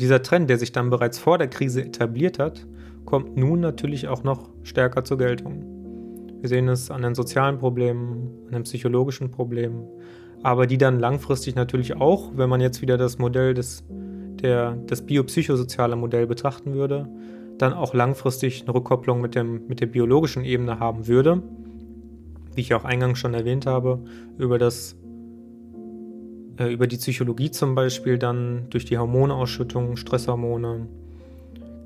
Dieser 0.00 0.22
Trend, 0.22 0.48
der 0.48 0.58
sich 0.58 0.70
dann 0.70 0.90
bereits 0.90 1.18
vor 1.18 1.38
der 1.38 1.48
Krise 1.48 1.84
etabliert 1.84 2.38
hat, 2.38 2.64
kommt 3.04 3.37
nun 3.37 3.58
natürlich 3.58 4.06
auch 4.06 4.22
noch 4.22 4.48
stärker 4.62 5.02
zur 5.02 5.18
Geltung. 5.18 5.64
Wir 6.40 6.48
sehen 6.48 6.68
es 6.68 6.88
an 6.92 7.02
den 7.02 7.16
sozialen 7.16 7.58
Problemen, 7.58 8.30
an 8.46 8.52
den 8.52 8.62
psychologischen 8.62 9.32
Problemen, 9.32 9.88
aber 10.44 10.68
die 10.68 10.78
dann 10.78 11.00
langfristig 11.00 11.56
natürlich 11.56 11.96
auch, 11.96 12.30
wenn 12.37 12.48
man 12.48 12.61
jetzt 12.61 12.80
wieder 12.80 12.96
das 12.96 13.18
Modell 13.18 13.54
des, 13.54 13.82
der, 13.88 14.76
das 14.87 15.04
biopsychosoziale 15.04 15.96
Modell 15.96 16.28
betrachten 16.28 16.74
würde, 16.74 17.08
dann 17.58 17.72
auch 17.72 17.92
langfristig 17.92 18.62
eine 18.62 18.74
Rückkopplung 18.74 19.20
mit, 19.20 19.34
dem, 19.34 19.66
mit 19.66 19.80
der 19.80 19.87
biologischen 19.87 20.44
Ebene 20.44 20.78
haben 20.78 21.08
würde. 21.08 21.42
Wie 22.54 22.61
ich 22.61 22.72
auch 22.72 22.84
eingangs 22.84 23.18
schon 23.18 23.34
erwähnt 23.34 23.66
habe, 23.66 24.04
über 24.38 24.58
das 24.58 24.96
äh, 26.59 26.73
über 26.73 26.87
die 26.87 26.97
Psychologie 26.97 27.51
zum 27.51 27.75
Beispiel 27.75 28.18
dann 28.18 28.66
durch 28.71 28.85
die 28.85 28.99
Hormonausschüttung, 28.99 29.97
Stresshormone, 29.97 30.88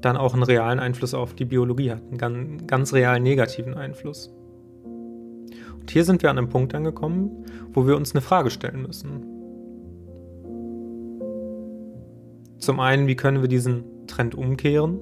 dann 0.01 0.17
auch 0.17 0.35
einen 0.35 0.43
realen 0.43 0.81
Einfluss 0.81 1.15
auf 1.15 1.35
die 1.35 1.45
Biologie 1.45 1.93
hat, 1.93 2.03
einen 2.09 2.19
ganz, 2.19 2.67
ganz 2.67 2.93
realen 2.93 3.23
negativen 3.23 3.75
Einfluss. 3.75 4.33
Und 5.79 5.91
hier 5.91 6.05
sind 6.05 6.23
wir 6.23 6.31
an 6.31 6.39
einem 6.39 6.49
Punkt 6.49 6.75
angekommen, 6.75 7.45
wo 7.73 7.87
wir 7.87 7.97
uns 7.97 8.13
eine 8.13 8.23
Frage 8.23 8.51
stellen 8.51 8.83
müssen. 8.83 9.27
Zum 12.59 12.81
einen, 12.81 13.07
wie 13.09 13.17
können 13.17 13.43
wir 13.43 13.49
diesen 13.49 14.07
Trend 14.07 14.35
umkehren? 14.35 15.01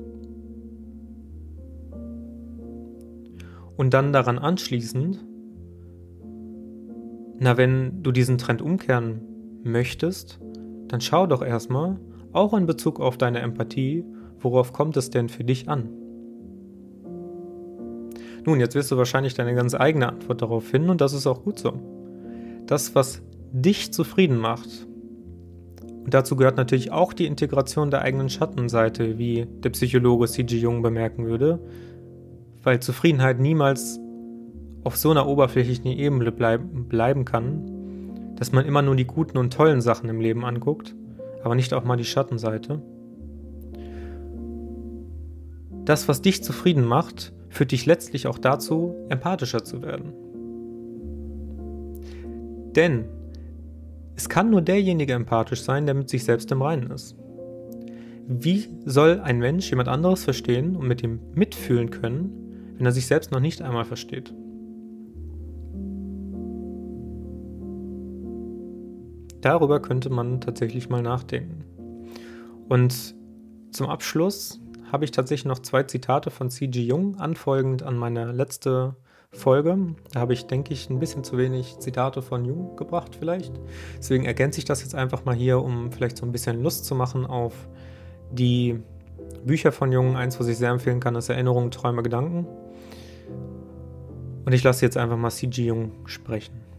Und 3.77 3.95
dann 3.95 4.13
daran 4.13 4.39
anschließend, 4.39 5.25
na, 7.39 7.57
wenn 7.57 8.03
du 8.03 8.13
diesen 8.13 8.37
Trend 8.37 8.61
umkehren 8.61 9.30
möchtest, 9.63 10.41
dann 10.89 11.01
schau 11.01 11.27
doch 11.27 11.43
erstmal, 11.43 11.99
Auch 12.33 12.55
in 12.55 12.67
Bezug 12.67 13.01
auf 13.01 13.19
deine 13.19 13.41
Empathie, 13.41 14.05
worauf 14.39 14.73
kommt 14.73 14.97
es 14.97 15.11
denn 15.11 15.29
für 15.29 15.43
dich 15.43 15.69
an? 15.69 15.89
Nun, 18.47 18.61
jetzt 18.61 18.75
wirst 18.77 18.91
du 18.93 18.97
wahrscheinlich 18.97 19.35
deine 19.35 19.55
ganz 19.55 19.75
eigene 19.75 20.09
Antwort 20.09 20.41
darauf 20.41 20.65
finden 20.65 20.91
und 20.91 21.01
das 21.01 21.13
ist 21.13 21.27
auch 21.27 21.43
gut 21.43 21.59
so. 21.59 21.73
Das, 22.67 22.95
was 22.95 23.21
dich 23.53 23.93
zufrieden 23.93 24.39
macht, 24.39 24.87
und 26.05 26.15
dazu 26.15 26.35
gehört 26.35 26.57
natürlich 26.57 26.93
auch 26.93 27.13
die 27.13 27.27
Integration 27.27 27.91
der 27.91 28.03
eigenen 28.03 28.31
Schattenseite, 28.31 29.19
wie 29.19 29.47
der 29.63 29.71
Psychologe 29.71 30.27
C.G. 30.27 30.57
Jung 30.57 30.83
bemerken 30.83 31.27
würde, 31.27 31.61
weil 32.63 32.81
Zufriedenheit 32.81 33.39
niemals 33.39 34.01
auf 34.83 34.97
so 34.97 35.11
einer 35.11 35.27
oberflächlichen 35.27 35.87
Ebene 35.87 36.33
bleib 36.33 36.63
bleiben 36.89 37.25
kann, 37.25 37.80
dass 38.41 38.53
man 38.53 38.65
immer 38.65 38.81
nur 38.81 38.97
die 38.97 39.07
guten 39.07 39.37
und 39.37 39.53
tollen 39.53 39.83
Sachen 39.83 40.09
im 40.09 40.19
Leben 40.19 40.47
anguckt, 40.47 40.97
aber 41.45 41.55
nicht 41.55 41.75
auch 41.75 41.85
mal 41.85 41.99
die 41.99 42.07
Schattenseite. 42.07 42.81
Das, 45.85 46.09
was 46.09 46.23
dich 46.23 46.43
zufrieden 46.43 46.87
macht, 46.87 47.35
führt 47.51 47.71
dich 47.71 47.85
letztlich 47.85 48.27
auch 48.27 48.39
dazu, 48.39 48.97
empathischer 49.11 49.63
zu 49.63 49.83
werden. 49.83 50.15
Denn 52.75 53.05
es 54.17 54.31
kann 54.31 54.49
nur 54.49 54.63
derjenige 54.63 55.13
empathisch 55.13 55.63
sein, 55.63 55.85
der 55.85 55.95
mit 55.95 56.09
sich 56.09 56.25
selbst 56.25 56.51
im 56.51 56.63
Reinen 56.63 56.91
ist. 56.91 57.17
Wie 58.27 58.69
soll 58.87 59.21
ein 59.21 59.39
Mensch 59.39 59.69
jemand 59.69 59.89
anderes 59.89 60.25
verstehen 60.25 60.77
und 60.77 60.89
mit 60.89 61.03
ihm 61.03 61.21
mitfühlen 61.35 61.91
können, 61.91 62.73
wenn 62.79 62.87
er 62.87 62.93
sich 62.93 63.07
selbst 63.07 63.33
noch 63.33 63.41
nicht 63.41 63.61
einmal 63.61 63.85
versteht? 63.85 64.33
Darüber 69.41 69.81
könnte 69.81 70.11
man 70.11 70.41
tatsächlich 70.41 70.89
mal 70.89 71.03
nachdenken. 71.03 71.65
Und 72.69 73.15
zum 73.73 73.89
Abschluss 73.89 74.61
habe 74.93 75.05
ich 75.05 75.11
tatsächlich 75.11 75.47
noch 75.47 75.61
zwei 75.61 75.85
Zitate 75.85 76.31
von 76.31 76.51
C.G. 76.51 76.81
Jung, 76.83 77.19
anfolgend 77.19 77.83
an 77.83 77.97
meine 77.97 78.33
letzte 78.33 78.97
Folge. 79.33 79.95
Da 80.13 80.21
habe 80.21 80.33
ich, 80.33 80.47
denke 80.47 80.73
ich, 80.73 80.91
ein 80.91 80.99
bisschen 80.99 81.23
zu 81.23 81.39
wenig 81.39 81.79
Zitate 81.79 82.23
von 82.23 82.45
Jung 82.45 82.77
gebracht 82.77 83.17
vielleicht. 83.19 83.53
Deswegen 83.99 84.25
ergänze 84.25 84.59
ich 84.59 84.65
das 84.65 84.83
jetzt 84.83 84.95
einfach 84.95 85.25
mal 85.25 85.35
hier, 85.35 85.63
um 85.63 85.93
vielleicht 85.93 86.17
so 86.17 86.27
ein 86.27 86.33
bisschen 86.33 86.63
Lust 86.63 86.85
zu 86.85 86.95
machen 86.95 87.27
auf 87.27 87.55
die 88.33 88.81
Bücher 89.45 89.73
von 89.73 89.93
Jung. 89.93 90.17
Eins, 90.17 90.39
was 90.41 90.49
ich 90.49 90.59
sehr 90.59 90.71
empfehlen 90.71 91.01
kann, 91.01 91.15
ist 91.15 91.29
Erinnerungen, 91.29 91.71
Träume, 91.71 92.03
Gedanken. 92.03 92.47
Und 94.45 94.53
ich 94.53 94.65
lasse 94.65 94.85
jetzt 94.85 94.97
einfach 94.97 95.17
mal 95.17 95.31
C.G. 95.31 95.67
Jung 95.67 95.93
sprechen. 96.07 96.70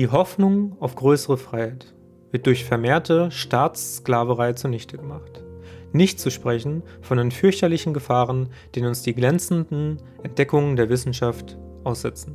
Die 0.00 0.08
Hoffnung 0.08 0.78
auf 0.80 0.94
größere 0.94 1.36
Freiheit 1.36 1.92
wird 2.30 2.46
durch 2.46 2.64
vermehrte 2.64 3.30
Staatssklaverei 3.30 4.54
zunichte 4.54 4.96
gemacht. 4.96 5.44
Nicht 5.92 6.18
zu 6.18 6.30
sprechen 6.30 6.82
von 7.02 7.18
den 7.18 7.30
fürchterlichen 7.30 7.92
Gefahren, 7.92 8.48
denen 8.74 8.86
uns 8.86 9.02
die 9.02 9.12
glänzenden 9.12 9.98
Entdeckungen 10.22 10.76
der 10.76 10.88
Wissenschaft 10.88 11.58
aussetzen. 11.84 12.34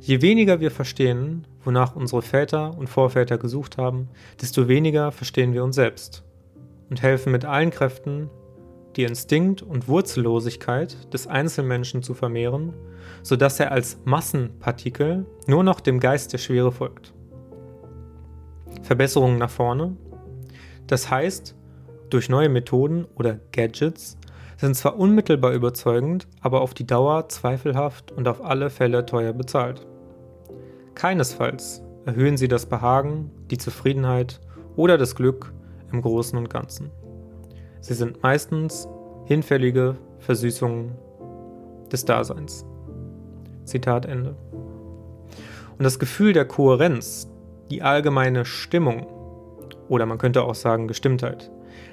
Je 0.00 0.20
weniger 0.20 0.60
wir 0.60 0.70
verstehen, 0.70 1.46
wonach 1.64 1.96
unsere 1.96 2.20
Väter 2.20 2.76
und 2.76 2.90
Vorväter 2.90 3.38
gesucht 3.38 3.78
haben, 3.78 4.10
desto 4.38 4.68
weniger 4.68 5.10
verstehen 5.10 5.54
wir 5.54 5.64
uns 5.64 5.74
selbst 5.74 6.22
und 6.90 7.00
helfen 7.00 7.32
mit 7.32 7.46
allen 7.46 7.70
Kräften, 7.70 8.28
die 8.98 9.04
Instinkt- 9.04 9.62
und 9.62 9.86
Wurzellosigkeit 9.86 11.14
des 11.14 11.28
Einzelmenschen 11.28 12.02
zu 12.02 12.14
vermehren, 12.14 12.74
sodass 13.22 13.60
er 13.60 13.70
als 13.70 14.00
Massenpartikel 14.04 15.24
nur 15.46 15.62
noch 15.62 15.78
dem 15.78 16.00
Geist 16.00 16.32
der 16.32 16.38
Schwere 16.38 16.72
folgt. 16.72 17.14
Verbesserungen 18.82 19.38
nach 19.38 19.50
vorne. 19.50 19.96
Das 20.88 21.10
heißt, 21.10 21.54
durch 22.10 22.28
neue 22.28 22.48
Methoden 22.48 23.06
oder 23.14 23.38
Gadgets 23.52 24.18
sind 24.56 24.74
zwar 24.74 24.98
unmittelbar 24.98 25.52
überzeugend, 25.52 26.26
aber 26.40 26.60
auf 26.60 26.74
die 26.74 26.86
Dauer 26.86 27.28
zweifelhaft 27.28 28.10
und 28.10 28.26
auf 28.26 28.44
alle 28.44 28.68
Fälle 28.68 29.06
teuer 29.06 29.32
bezahlt. 29.32 29.86
Keinesfalls 30.96 31.82
erhöhen 32.04 32.36
sie 32.36 32.48
das 32.48 32.66
Behagen, 32.66 33.30
die 33.48 33.58
Zufriedenheit 33.58 34.40
oder 34.74 34.98
das 34.98 35.14
Glück 35.14 35.52
im 35.92 36.02
Großen 36.02 36.36
und 36.36 36.50
Ganzen. 36.50 36.90
Sie 37.80 37.94
sind 37.94 38.22
meistens 38.22 38.88
hinfällige 39.26 39.96
Versüßungen 40.18 40.92
des 41.92 42.04
Daseins. 42.04 42.64
Zitat 43.64 44.06
Ende. 44.06 44.36
Und 45.78 45.84
das 45.84 45.98
Gefühl 45.98 46.32
der 46.32 46.44
Kohärenz, 46.44 47.28
die 47.70 47.82
allgemeine 47.82 48.44
Stimmung, 48.44 49.06
oder 49.88 50.06
man 50.06 50.18
könnte 50.18 50.42
auch 50.42 50.54
sagen 50.54 50.88
Gestimmtheit, 50.88 51.50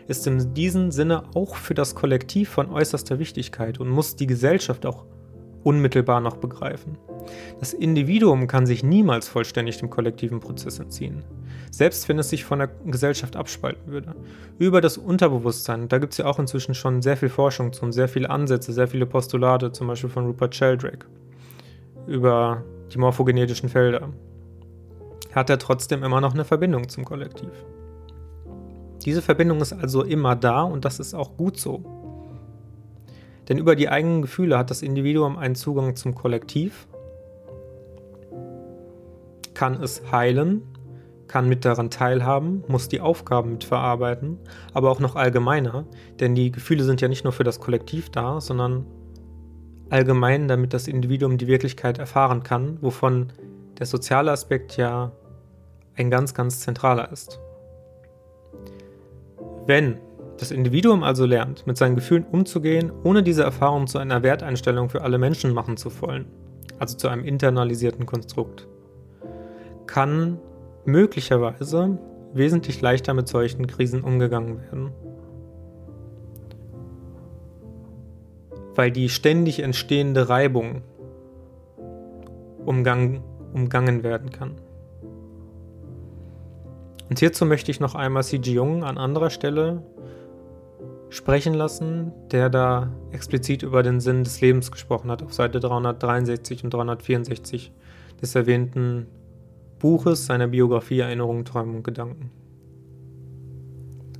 ist 0.08 0.26
in 0.28 0.54
diesem 0.54 0.91
Sinne 0.91 1.24
auch 1.36 1.56
für 1.56 1.74
das 1.74 1.95
Kollektiv 1.95 2.50
von 2.50 2.69
äußerster 2.69 3.19
Wichtigkeit 3.19 3.80
und 3.80 3.89
muss 3.89 4.15
die 4.15 4.28
Gesellschaft 4.28 4.86
auch 4.86 5.06
unmittelbar 5.65 6.21
noch 6.21 6.38
begreifen. 6.38 6.97
Das 7.60 7.73
Individuum 7.73 8.45
kann 8.45 8.67
sich 8.67 8.84
niemals 8.84 9.28
vollständig 9.28 9.78
dem 9.78 9.89
kollektiven 9.89 10.39
Prozess 10.39 10.78
entziehen, 10.78 11.23
selbst 11.71 12.08
wenn 12.08 12.19
es 12.19 12.30
sich 12.30 12.45
von 12.45 12.60
der 12.60 12.69
Gesellschaft 12.86 13.36
abspalten 13.36 13.91
würde. 13.91 14.15
Über 14.60 14.80
das 14.80 14.97
Unterbewusstsein, 14.97 15.88
da 15.88 15.97
gibt 15.97 16.13
es 16.13 16.19
ja 16.19 16.25
auch 16.25 16.38
inzwischen 16.38 16.75
schon 16.75 17.01
sehr 17.01 17.17
viel 17.17 17.30
Forschung 17.30 17.73
zu 17.73 17.84
und 17.84 17.93
sehr 17.93 18.08
viele 18.08 18.30
Ansätze, 18.30 18.73
sehr 18.73 18.88
viele 18.88 19.08
Postulate, 19.08 19.71
zum 19.71 19.88
Beispiel 19.88 20.10
von 20.10 20.28
Rupert 20.28 20.54
Sheldrake, 20.54 21.08
über 22.06 22.63
die 22.93 22.99
morphogenetischen 22.99 23.67
Felder, 23.67 24.10
hat 25.34 25.49
er 25.49 25.58
trotzdem 25.58 26.04
immer 26.04 26.21
noch 26.21 26.36
eine 26.36 26.45
Verbindung 26.45 26.88
zum 26.89 27.04
Kollektiv. 27.06 27.49
Diese 29.04 29.23
Verbindung 29.23 29.62
ist 29.62 29.73
also 29.73 30.04
immer 30.04 30.36
da 30.36 30.62
und 30.62 30.86
das 30.86 30.99
ist 30.99 31.15
auch 31.15 31.36
gut 31.38 31.60
so. 31.60 31.84
Denn 33.47 33.58
über 33.58 33.75
die 33.75 33.89
eigenen 33.89 34.21
Gefühle 34.21 34.58
hat 34.58 34.71
das 34.71 34.81
Individuum 34.81 35.38
einen 35.38 35.55
Zugang 35.55 35.95
zum 35.95 36.15
Kollektiv, 36.15 36.88
kann 39.53 39.81
es 39.81 40.12
heilen, 40.12 40.63
kann 41.27 41.47
mit 41.49 41.65
daran 41.65 41.89
teilhaben, 41.89 42.63
muss 42.67 42.88
die 42.88 43.01
Aufgaben 43.01 43.53
mitverarbeiten, 43.53 44.38
aber 44.73 44.91
auch 44.91 44.99
noch 44.99 45.15
allgemeiner, 45.15 45.86
denn 46.19 46.36
die 46.36 46.51
Gefühle 46.51 46.84
sind 46.84 47.01
ja 47.01 47.08
nicht 47.08 47.23
nur 47.23 47.34
für 47.34 47.43
das 47.43 47.60
Kollektiv 47.60 48.10
da, 48.10 48.41
sondern 48.41 48.86
allgemein, 49.89 50.47
damit 50.47 50.73
das 50.73 50.88
Individuum 50.88 51.38
die 51.38 51.47
Wirklichkeit 51.47 51.99
erfahren 51.99 52.43
kann, 52.43 52.77
wovon 52.81 53.31
der 53.79 53.86
soziale 53.86 54.31
Aspekt 54.31 54.77
ja 54.77 55.12
ein 55.95 56.10
ganz, 56.10 56.34
ganz 56.34 56.60
zentraler 56.60 57.12
ist. 57.12 57.39
Wenn 59.65 59.97
das 60.38 60.52
Individuum 60.52 61.04
also 61.04 61.26
lernt, 61.26 61.65
mit 61.65 61.78
seinen 61.78 61.95
Gefühlen 61.95 62.26
umzugehen, 62.26 62.91
ohne 63.04 63.24
diese 63.24 63.43
Erfahrung 63.43 63.88
zu 63.88 63.98
einer 63.98 64.24
Werteinstellung 64.24 64.89
für 64.89 65.02
alle 65.02 65.17
Menschen 65.17 65.54
machen 65.54 65.78
zu 65.78 65.89
wollen, 66.02 66.26
also 66.78 66.98
zu 66.98 67.08
einem 67.08 67.24
internalisierten 67.24 68.06
Konstrukt, 68.06 68.67
kann 69.88 70.39
möglicherweise 70.84 71.98
wesentlich 72.34 72.82
leichter 72.82 73.13
mit 73.13 73.28
solchen 73.28 73.65
Krisen 73.67 74.02
umgegangen 74.02 74.62
werden. 74.62 74.91
Weil 78.76 78.91
die 78.91 79.08
ständig 79.08 79.62
entstehende 79.62 80.28
Reibung 80.28 80.82
umgang, 82.65 83.24
umgangen 83.54 84.04
werden 84.04 84.32
kann. 84.32 84.56
Und 87.10 87.19
hierzu 87.19 87.45
möchte 87.45 87.71
ich 87.71 87.80
noch 87.80 87.95
einmal 87.95 88.24
C.G. 88.24 88.52
Jung 88.52 88.84
an 88.84 88.98
anderer 88.98 89.30
Stelle 89.30 89.84
sprechen 91.15 91.54
lassen, 91.54 92.12
der 92.32 92.49
da 92.49 92.91
explizit 93.12 93.63
über 93.63 93.84
den 93.84 94.01
Sinn 94.01 94.25
des 94.25 94.41
Lebens 94.41 94.69
gesprochen 94.69 95.10
hat, 95.10 95.23
auf 95.23 95.34
Seite 95.34 95.62
363 95.62 96.65
und 96.65 96.73
364 96.73 97.71
des 98.21 98.36
erwähnten 98.36 99.08
Buches 99.80 100.25
seiner 100.25 100.47
Biografie 100.47 100.99
Erinnerungen, 100.99 101.45
Träume 101.45 101.78
und 101.78 101.84
Gedanken. 101.84 102.32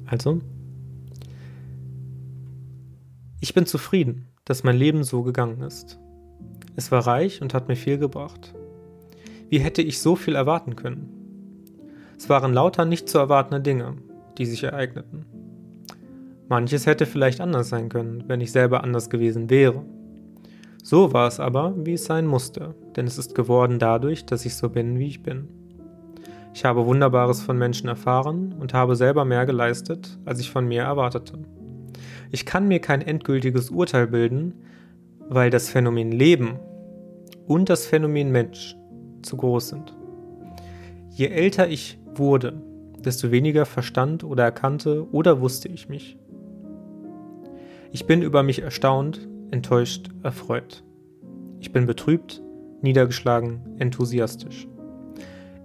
Also, 0.06 0.40
ich 3.42 3.54
bin 3.54 3.66
zufrieden, 3.66 4.30
dass 4.46 4.64
mein 4.64 4.78
Leben 4.78 5.04
so 5.04 5.22
gegangen 5.22 5.62
ist. 5.62 6.00
Es 6.78 6.92
war 6.92 7.06
reich 7.06 7.42
und 7.42 7.54
hat 7.54 7.68
mir 7.68 7.76
viel 7.76 7.98
gebracht. 7.98 8.54
Wie 9.50 9.60
hätte 9.60 9.82
ich 9.82 10.02
so 10.02 10.16
viel 10.16 10.36
erwarten 10.36 10.78
können? 10.78 11.10
Es 12.18 12.30
waren 12.30 12.54
lauter 12.54 12.86
nicht 12.86 13.10
zu 13.10 13.18
erwartende 13.18 13.62
Dinge, 13.62 13.98
die 14.38 14.46
sich 14.46 14.64
ereigneten. 14.64 15.26
Manches 16.48 16.86
hätte 16.86 17.06
vielleicht 17.06 17.42
anders 17.42 17.70
sein 17.70 17.90
können, 17.90 18.24
wenn 18.28 18.42
ich 18.42 18.52
selber 18.52 18.84
anders 18.84 19.10
gewesen 19.10 19.50
wäre. 19.50 19.84
So 20.84 21.14
war 21.14 21.28
es 21.28 21.40
aber, 21.40 21.74
wie 21.78 21.94
es 21.94 22.06
sein 22.06 22.28
musste, 22.28 22.76
denn 22.96 23.08
es 23.08 23.18
ist 23.18 23.34
geworden 23.34 23.80
dadurch, 23.80 24.26
dass 24.26 24.46
ich 24.46 24.56
so 24.56 24.70
bin, 24.70 25.00
wie 25.00 25.08
ich 25.08 25.24
bin. 25.24 25.48
Ich 26.54 26.64
habe 26.64 26.86
Wunderbares 26.86 27.42
von 27.42 27.58
Menschen 27.58 27.90
erfahren 27.90 28.54
und 28.60 28.74
habe 28.74 28.96
selber 28.96 29.26
mehr 29.26 29.48
geleistet, 29.48 30.20
als 30.24 30.40
ich 30.40 30.52
von 30.52 30.68
mir 30.68 30.84
erwartete. 30.84 31.40
Ich 32.32 32.46
kann 32.46 32.68
mir 32.68 32.80
kein 32.80 33.02
endgültiges 33.02 33.72
Urteil 33.72 34.08
bilden, 34.08 34.54
weil 35.28 35.50
das 35.50 35.70
Phänomen 35.70 36.12
Leben 36.12 36.60
und 37.48 37.70
das 37.70 37.88
Phänomen 37.88 38.32
Mensch 38.32 38.78
zu 39.24 39.36
groß 39.38 39.70
sind. 39.70 39.96
Je 41.10 41.28
älter 41.28 41.68
ich 41.68 41.98
wurde, 42.14 42.62
desto 43.00 43.32
weniger 43.32 43.66
verstand 43.66 44.24
oder 44.24 44.44
erkannte 44.44 45.12
oder 45.12 45.42
wusste 45.42 45.70
ich 45.70 45.90
mich. 45.90 46.18
Ich 47.96 48.08
bin 48.08 48.22
über 48.22 48.44
mich 48.44 48.62
erstaunt, 48.62 49.26
enttäuscht, 49.52 50.10
erfreut. 50.22 50.84
Ich 51.62 51.72
bin 51.72 51.86
betrübt, 51.86 52.44
niedergeschlagen, 52.82 53.78
enthusiastisch. 53.80 54.68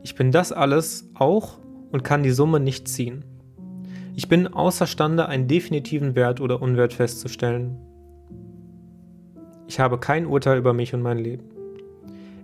Ich 0.04 0.14
bin 0.14 0.30
das 0.30 0.52
alles 0.52 1.10
auch 1.14 1.58
und 1.90 2.04
kann 2.04 2.22
die 2.22 2.30
Summe 2.30 2.60
nicht 2.60 2.86
ziehen. 2.86 3.24
Ich 4.14 4.28
bin 4.28 4.46
außerstande, 4.46 5.26
einen 5.26 5.48
definitiven 5.48 6.14
Wert 6.14 6.40
oder 6.40 6.62
Unwert 6.62 6.92
festzustellen. 6.92 7.76
Ich 9.66 9.80
habe 9.80 9.98
kein 9.98 10.24
Urteil 10.24 10.58
über 10.58 10.72
mich 10.72 10.94
und 10.94 11.02
mein 11.02 11.18
Leben. 11.18 11.46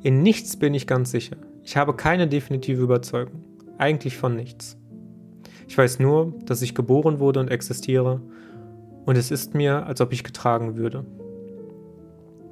In 0.03 0.21
nichts 0.21 0.57
bin 0.57 0.75
ich 0.75 0.89
ganz 0.89 1.13
sicher. 1.13 1.37
Ich 1.63 1.77
habe 1.77 1.95
keine 1.95 2.27
definitive 2.27 2.83
Überzeugung. 2.83 3.45
Eigentlich 3.79 4.17
von 4.17 4.35
nichts. 4.35 4.77
Ich 5.69 5.79
weiß 5.79 6.01
nur, 6.01 6.35
dass 6.45 6.61
ich 6.61 6.75
geboren 6.75 7.21
wurde 7.21 7.39
und 7.39 7.53
existiere, 7.53 8.21
und 9.07 9.17
es 9.17 9.31
ist 9.31 9.55
mir, 9.55 9.87
als 9.87 10.01
ob 10.01 10.13
ich 10.13 10.25
getragen 10.25 10.77
würde. 10.77 11.07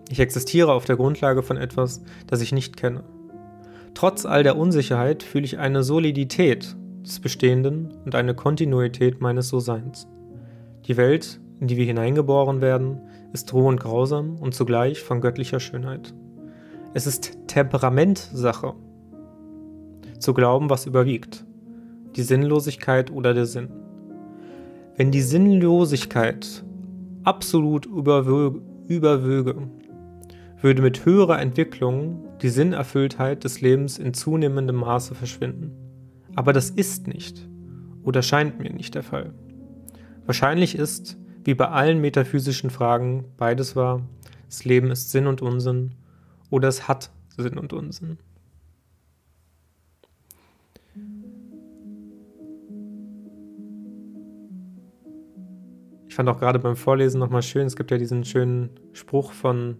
Ich 0.08 0.20
existiere 0.20 0.72
auf 0.72 0.84
der 0.84 0.96
Grundlage 0.96 1.42
von 1.42 1.56
etwas, 1.56 2.02
das 2.26 2.40
ich 2.40 2.52
nicht 2.52 2.76
kenne. 2.76 3.04
Trotz 3.94 4.24
all 4.24 4.42
der 4.42 4.56
Unsicherheit 4.56 5.22
fühle 5.22 5.44
ich 5.44 5.58
eine 5.58 5.82
Solidität 5.82 6.76
des 7.04 7.20
Bestehenden 7.20 7.92
und 8.04 8.14
eine 8.14 8.34
Kontinuität 8.34 9.20
meines 9.20 9.48
So-Seins. 9.48 10.08
Die 10.86 10.96
Welt, 10.96 11.40
in 11.60 11.66
die 11.66 11.76
wir 11.76 11.84
hineingeboren 11.84 12.60
werden, 12.60 13.00
ist 13.32 13.52
roh 13.52 13.68
und 13.68 13.80
grausam 13.80 14.36
und 14.36 14.54
zugleich 14.54 15.00
von 15.02 15.20
göttlicher 15.20 15.60
Schönheit. 15.60 16.14
Es 16.92 17.06
ist 17.06 17.36
Temperamentsache, 17.48 18.74
zu 20.20 20.34
glauben, 20.34 20.70
was 20.70 20.86
überwiegt, 20.86 21.44
die 22.16 22.22
Sinnlosigkeit 22.22 23.10
oder 23.10 23.34
der 23.34 23.46
Sinn. 23.46 23.68
Wenn 24.96 25.10
die 25.10 25.22
Sinnlosigkeit 25.22 26.64
absolut 27.24 27.84
überwö 27.84 28.60
überwöge, 28.86 29.56
würde 30.60 30.82
mit 30.82 31.04
höherer 31.04 31.40
Entwicklung 31.40 32.24
die 32.42 32.48
Sinnerfülltheit 32.48 33.42
des 33.42 33.60
Lebens 33.60 33.98
in 33.98 34.14
zunehmendem 34.14 34.76
Maße 34.76 35.16
verschwinden. 35.16 35.72
Aber 36.36 36.52
das 36.52 36.70
ist 36.70 37.08
nicht 37.08 37.48
oder 38.04 38.22
scheint 38.22 38.60
mir 38.60 38.72
nicht 38.72 38.94
der 38.94 39.02
Fall. 39.02 39.34
Wahrscheinlich 40.26 40.76
ist, 40.76 41.16
wie 41.42 41.54
bei 41.54 41.68
allen 41.68 42.00
metaphysischen 42.00 42.70
Fragen, 42.70 43.24
beides 43.36 43.74
wahr, 43.74 44.02
das 44.46 44.64
Leben 44.64 44.92
ist 44.92 45.10
Sinn 45.10 45.26
und 45.26 45.42
Unsinn 45.42 45.96
oder 46.50 46.68
es 46.68 46.86
hat 46.86 47.10
Sinn 47.36 47.58
und 47.58 47.72
Unsinn. 47.72 48.18
Ich 56.14 56.16
fand 56.16 56.28
auch 56.28 56.38
gerade 56.38 56.60
beim 56.60 56.76
Vorlesen 56.76 57.18
nochmal 57.18 57.42
schön, 57.42 57.66
es 57.66 57.74
gibt 57.74 57.90
ja 57.90 57.98
diesen 57.98 58.24
schönen 58.24 58.70
Spruch 58.92 59.32
von 59.32 59.78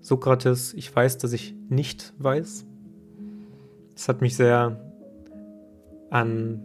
Sokrates, 0.00 0.74
ich 0.74 0.94
weiß, 0.94 1.18
dass 1.18 1.32
ich 1.32 1.56
nicht 1.68 2.14
weiß. 2.18 2.66
Das 3.92 4.08
hat 4.08 4.20
mich 4.20 4.36
sehr 4.36 4.80
an 6.08 6.62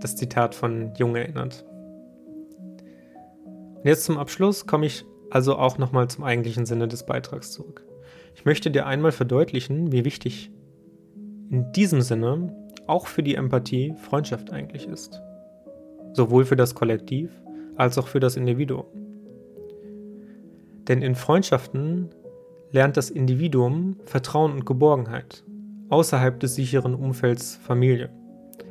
das 0.00 0.14
Zitat 0.14 0.54
von 0.54 0.92
Jung 0.96 1.16
erinnert. 1.16 1.64
Und 3.74 3.84
jetzt 3.84 4.04
zum 4.04 4.16
Abschluss 4.16 4.64
komme 4.64 4.86
ich 4.86 5.04
also 5.30 5.56
auch 5.56 5.78
nochmal 5.78 6.06
zum 6.06 6.22
eigentlichen 6.22 6.66
Sinne 6.66 6.86
des 6.86 7.06
Beitrags 7.06 7.50
zurück. 7.50 7.84
Ich 8.36 8.44
möchte 8.44 8.70
dir 8.70 8.86
einmal 8.86 9.10
verdeutlichen, 9.10 9.90
wie 9.90 10.04
wichtig 10.04 10.52
in 11.50 11.72
diesem 11.72 12.00
Sinne 12.00 12.54
auch 12.86 13.08
für 13.08 13.24
die 13.24 13.34
Empathie 13.34 13.92
Freundschaft 13.96 14.52
eigentlich 14.52 14.86
ist. 14.86 15.20
Sowohl 16.12 16.44
für 16.44 16.54
das 16.54 16.76
Kollektiv 16.76 17.32
als 17.76 17.98
auch 17.98 18.08
für 18.08 18.20
das 18.20 18.36
Individuum. 18.36 18.84
Denn 20.88 21.02
in 21.02 21.14
Freundschaften 21.14 22.10
lernt 22.72 22.96
das 22.96 23.10
Individuum 23.10 23.96
Vertrauen 24.04 24.52
und 24.52 24.66
Geborgenheit 24.66 25.44
außerhalb 25.88 26.38
des 26.38 26.54
sicheren 26.54 26.94
Umfelds 26.94 27.56
Familie. 27.56 28.10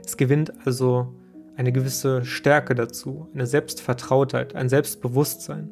Es 0.06 0.18
gewinnt 0.18 0.54
also 0.66 1.14
eine 1.58 1.72
gewisse 1.72 2.24
Stärke 2.24 2.74
dazu, 2.76 3.28
eine 3.34 3.46
Selbstvertrautheit, 3.46 4.56
ein 4.56 4.70
Selbstbewusstsein. 4.70 5.70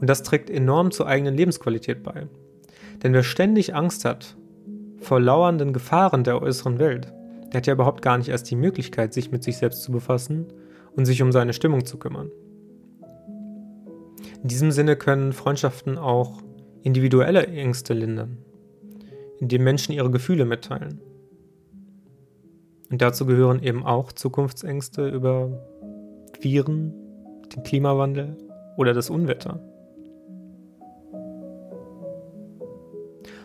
Und 0.00 0.08
das 0.08 0.22
trägt 0.22 0.50
enorm 0.50 0.90
zur 0.90 1.06
eigenen 1.06 1.34
Lebensqualität 1.34 2.02
bei. 2.02 2.26
Denn 3.02 3.14
wer 3.14 3.22
ständig 3.22 3.74
Angst 3.74 4.04
hat 4.04 4.36
vor 4.98 5.20
lauernden 5.20 5.72
Gefahren 5.72 6.24
der 6.24 6.42
äußeren 6.42 6.78
Welt, 6.78 7.12
der 7.52 7.58
hat 7.58 7.66
ja 7.66 7.72
überhaupt 7.72 8.02
gar 8.02 8.18
nicht 8.18 8.28
erst 8.28 8.50
die 8.50 8.56
Möglichkeit, 8.56 9.14
sich 9.14 9.32
mit 9.32 9.42
sich 9.42 9.56
selbst 9.56 9.82
zu 9.82 9.92
befassen 9.92 10.46
und 10.98 11.04
sich 11.04 11.22
um 11.22 11.30
seine 11.30 11.52
Stimmung 11.52 11.86
zu 11.86 11.96
kümmern. 11.96 12.28
In 14.42 14.48
diesem 14.48 14.72
Sinne 14.72 14.96
können 14.96 15.32
Freundschaften 15.32 15.96
auch 15.96 16.42
individuelle 16.82 17.46
Ängste 17.46 17.94
lindern, 17.94 18.38
indem 19.38 19.62
Menschen 19.62 19.92
ihre 19.92 20.10
Gefühle 20.10 20.44
mitteilen. 20.44 21.00
Und 22.90 23.00
dazu 23.00 23.26
gehören 23.26 23.62
eben 23.62 23.86
auch 23.86 24.10
Zukunftsängste 24.10 25.08
über 25.08 25.64
Viren, 26.40 26.92
den 27.54 27.62
Klimawandel 27.62 28.36
oder 28.76 28.92
das 28.92 29.08
Unwetter. 29.08 29.60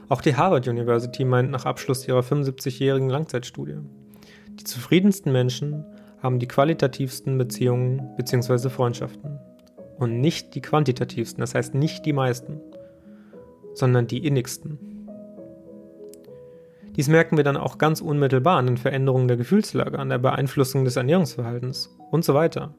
Auch 0.09 0.21
die 0.21 0.35
Harvard 0.35 0.67
University 0.67 1.23
meint 1.23 1.51
nach 1.51 1.65
Abschluss 1.65 2.07
ihrer 2.07 2.21
75-jährigen 2.21 3.09
Langzeitstudie, 3.09 3.77
die 4.59 4.63
zufriedensten 4.63 5.31
Menschen 5.31 5.85
haben 6.23 6.39
die 6.39 6.47
qualitativsten 6.47 7.37
Beziehungen 7.37 8.15
bzw. 8.17 8.69
Freundschaften 8.69 9.37
und 9.99 10.19
nicht 10.19 10.55
die 10.55 10.61
quantitativsten, 10.61 11.41
das 11.41 11.53
heißt 11.53 11.75
nicht 11.75 12.05
die 12.05 12.13
meisten 12.13 12.59
sondern 13.73 14.07
die 14.07 14.25
innigsten. 14.25 14.79
Dies 16.95 17.07
merken 17.07 17.37
wir 17.37 17.43
dann 17.43 17.57
auch 17.57 17.79
ganz 17.79 18.01
unmittelbar 18.01 18.57
an 18.57 18.67
den 18.67 18.77
Veränderungen 18.77 19.27
der 19.27 19.37
Gefühlslage, 19.37 19.97
an 19.97 20.09
der 20.09 20.19
Beeinflussung 20.19 20.85
des 20.85 20.95
Ernährungsverhaltens 20.95 21.95
und 22.11 22.23
so 22.23 22.35
weiter, 22.35 22.75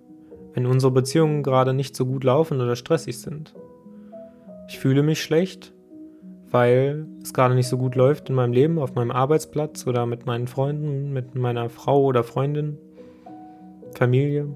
wenn 0.52 0.66
unsere 0.66 0.92
Beziehungen 0.92 1.42
gerade 1.42 1.74
nicht 1.74 1.96
so 1.96 2.06
gut 2.06 2.22
laufen 2.22 2.60
oder 2.60 2.76
stressig 2.76 3.18
sind. 3.18 3.54
Ich 4.68 4.78
fühle 4.78 5.02
mich 5.02 5.20
schlecht, 5.20 5.72
weil 6.50 7.08
es 7.22 7.34
gerade 7.34 7.56
nicht 7.56 7.66
so 7.66 7.76
gut 7.76 7.96
läuft 7.96 8.28
in 8.28 8.36
meinem 8.36 8.52
Leben, 8.52 8.78
auf 8.78 8.94
meinem 8.94 9.10
Arbeitsplatz 9.10 9.84
oder 9.88 10.06
mit 10.06 10.26
meinen 10.26 10.46
Freunden, 10.46 11.12
mit 11.12 11.34
meiner 11.34 11.68
Frau 11.68 12.04
oder 12.04 12.22
Freundin, 12.22 12.78
Familie. 13.94 14.48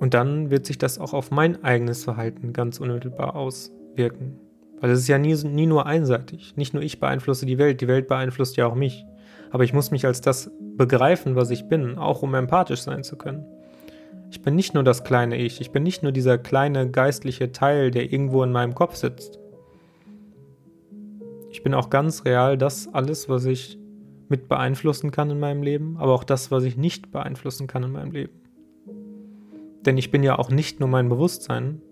Und 0.00 0.14
dann 0.14 0.50
wird 0.50 0.66
sich 0.66 0.78
das 0.78 0.98
auch 0.98 1.12
auf 1.12 1.30
mein 1.30 1.62
eigenes 1.62 2.02
Verhalten 2.04 2.52
ganz 2.52 2.80
unmittelbar 2.80 3.36
auswirken. 3.36 4.38
Weil 4.80 4.90
es 4.90 4.98
ist 4.98 5.08
ja 5.08 5.16
nie, 5.16 5.34
nie 5.44 5.66
nur 5.66 5.86
einseitig. 5.86 6.56
Nicht 6.56 6.74
nur 6.74 6.82
ich 6.82 6.98
beeinflusse 6.98 7.46
die 7.46 7.56
Welt, 7.56 7.80
die 7.80 7.86
Welt 7.86 8.08
beeinflusst 8.08 8.56
ja 8.56 8.66
auch 8.66 8.74
mich. 8.74 9.06
Aber 9.52 9.62
ich 9.62 9.72
muss 9.72 9.92
mich 9.92 10.04
als 10.04 10.20
das 10.20 10.50
begreifen, 10.76 11.36
was 11.36 11.50
ich 11.50 11.68
bin, 11.68 11.98
auch 11.98 12.22
um 12.22 12.34
empathisch 12.34 12.82
sein 12.82 13.04
zu 13.04 13.16
können. 13.16 13.46
Ich 14.32 14.42
bin 14.42 14.56
nicht 14.56 14.74
nur 14.74 14.82
das 14.82 15.04
kleine 15.04 15.36
Ich, 15.36 15.60
ich 15.60 15.70
bin 15.70 15.84
nicht 15.84 16.02
nur 16.02 16.10
dieser 16.10 16.36
kleine 16.36 16.90
geistliche 16.90 17.52
Teil, 17.52 17.90
der 17.92 18.10
irgendwo 18.12 18.42
in 18.42 18.50
meinem 18.50 18.74
Kopf 18.74 18.96
sitzt. 18.96 19.38
Ich 21.50 21.62
bin 21.62 21.74
auch 21.74 21.90
ganz 21.90 22.24
real 22.24 22.58
das 22.58 22.88
alles, 22.92 23.28
was 23.28 23.44
ich 23.44 23.78
mit 24.32 24.48
beeinflussen 24.48 25.10
kann 25.10 25.30
in 25.30 25.38
meinem 25.38 25.62
Leben, 25.62 25.98
aber 25.98 26.14
auch 26.14 26.24
das, 26.24 26.50
was 26.50 26.64
ich 26.64 26.76
nicht 26.76 27.12
beeinflussen 27.12 27.66
kann 27.66 27.84
in 27.84 27.92
meinem 27.92 28.10
Leben. 28.10 28.40
Denn 29.82 29.98
ich 29.98 30.10
bin 30.10 30.22
ja 30.22 30.38
auch 30.38 30.48
nicht 30.48 30.80
nur 30.80 30.88
mein 30.88 31.10
Bewusstsein, 31.10 31.82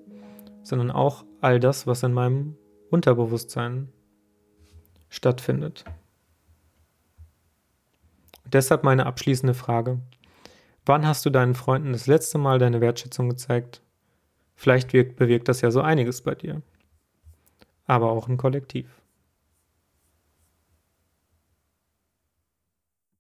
sondern 0.62 0.90
auch 0.90 1.24
all 1.40 1.60
das, 1.60 1.86
was 1.86 2.02
in 2.02 2.14
meinem 2.14 2.56
Unterbewusstsein 2.90 3.90
stattfindet. 5.10 5.84
Und 8.44 8.54
deshalb 8.54 8.84
meine 8.84 9.04
abschließende 9.04 9.54
Frage. 9.54 10.00
Wann 10.86 11.06
hast 11.06 11.26
du 11.26 11.30
deinen 11.30 11.54
Freunden 11.54 11.92
das 11.92 12.06
letzte 12.06 12.38
Mal 12.38 12.58
deine 12.58 12.80
Wertschätzung 12.80 13.28
gezeigt? 13.28 13.82
Vielleicht 14.54 14.92
bewirkt 14.92 15.48
das 15.48 15.60
ja 15.60 15.70
so 15.70 15.82
einiges 15.82 16.22
bei 16.22 16.34
dir. 16.34 16.62
Aber 17.86 18.10
auch 18.10 18.28
im 18.28 18.38
Kollektiv. 18.38 18.99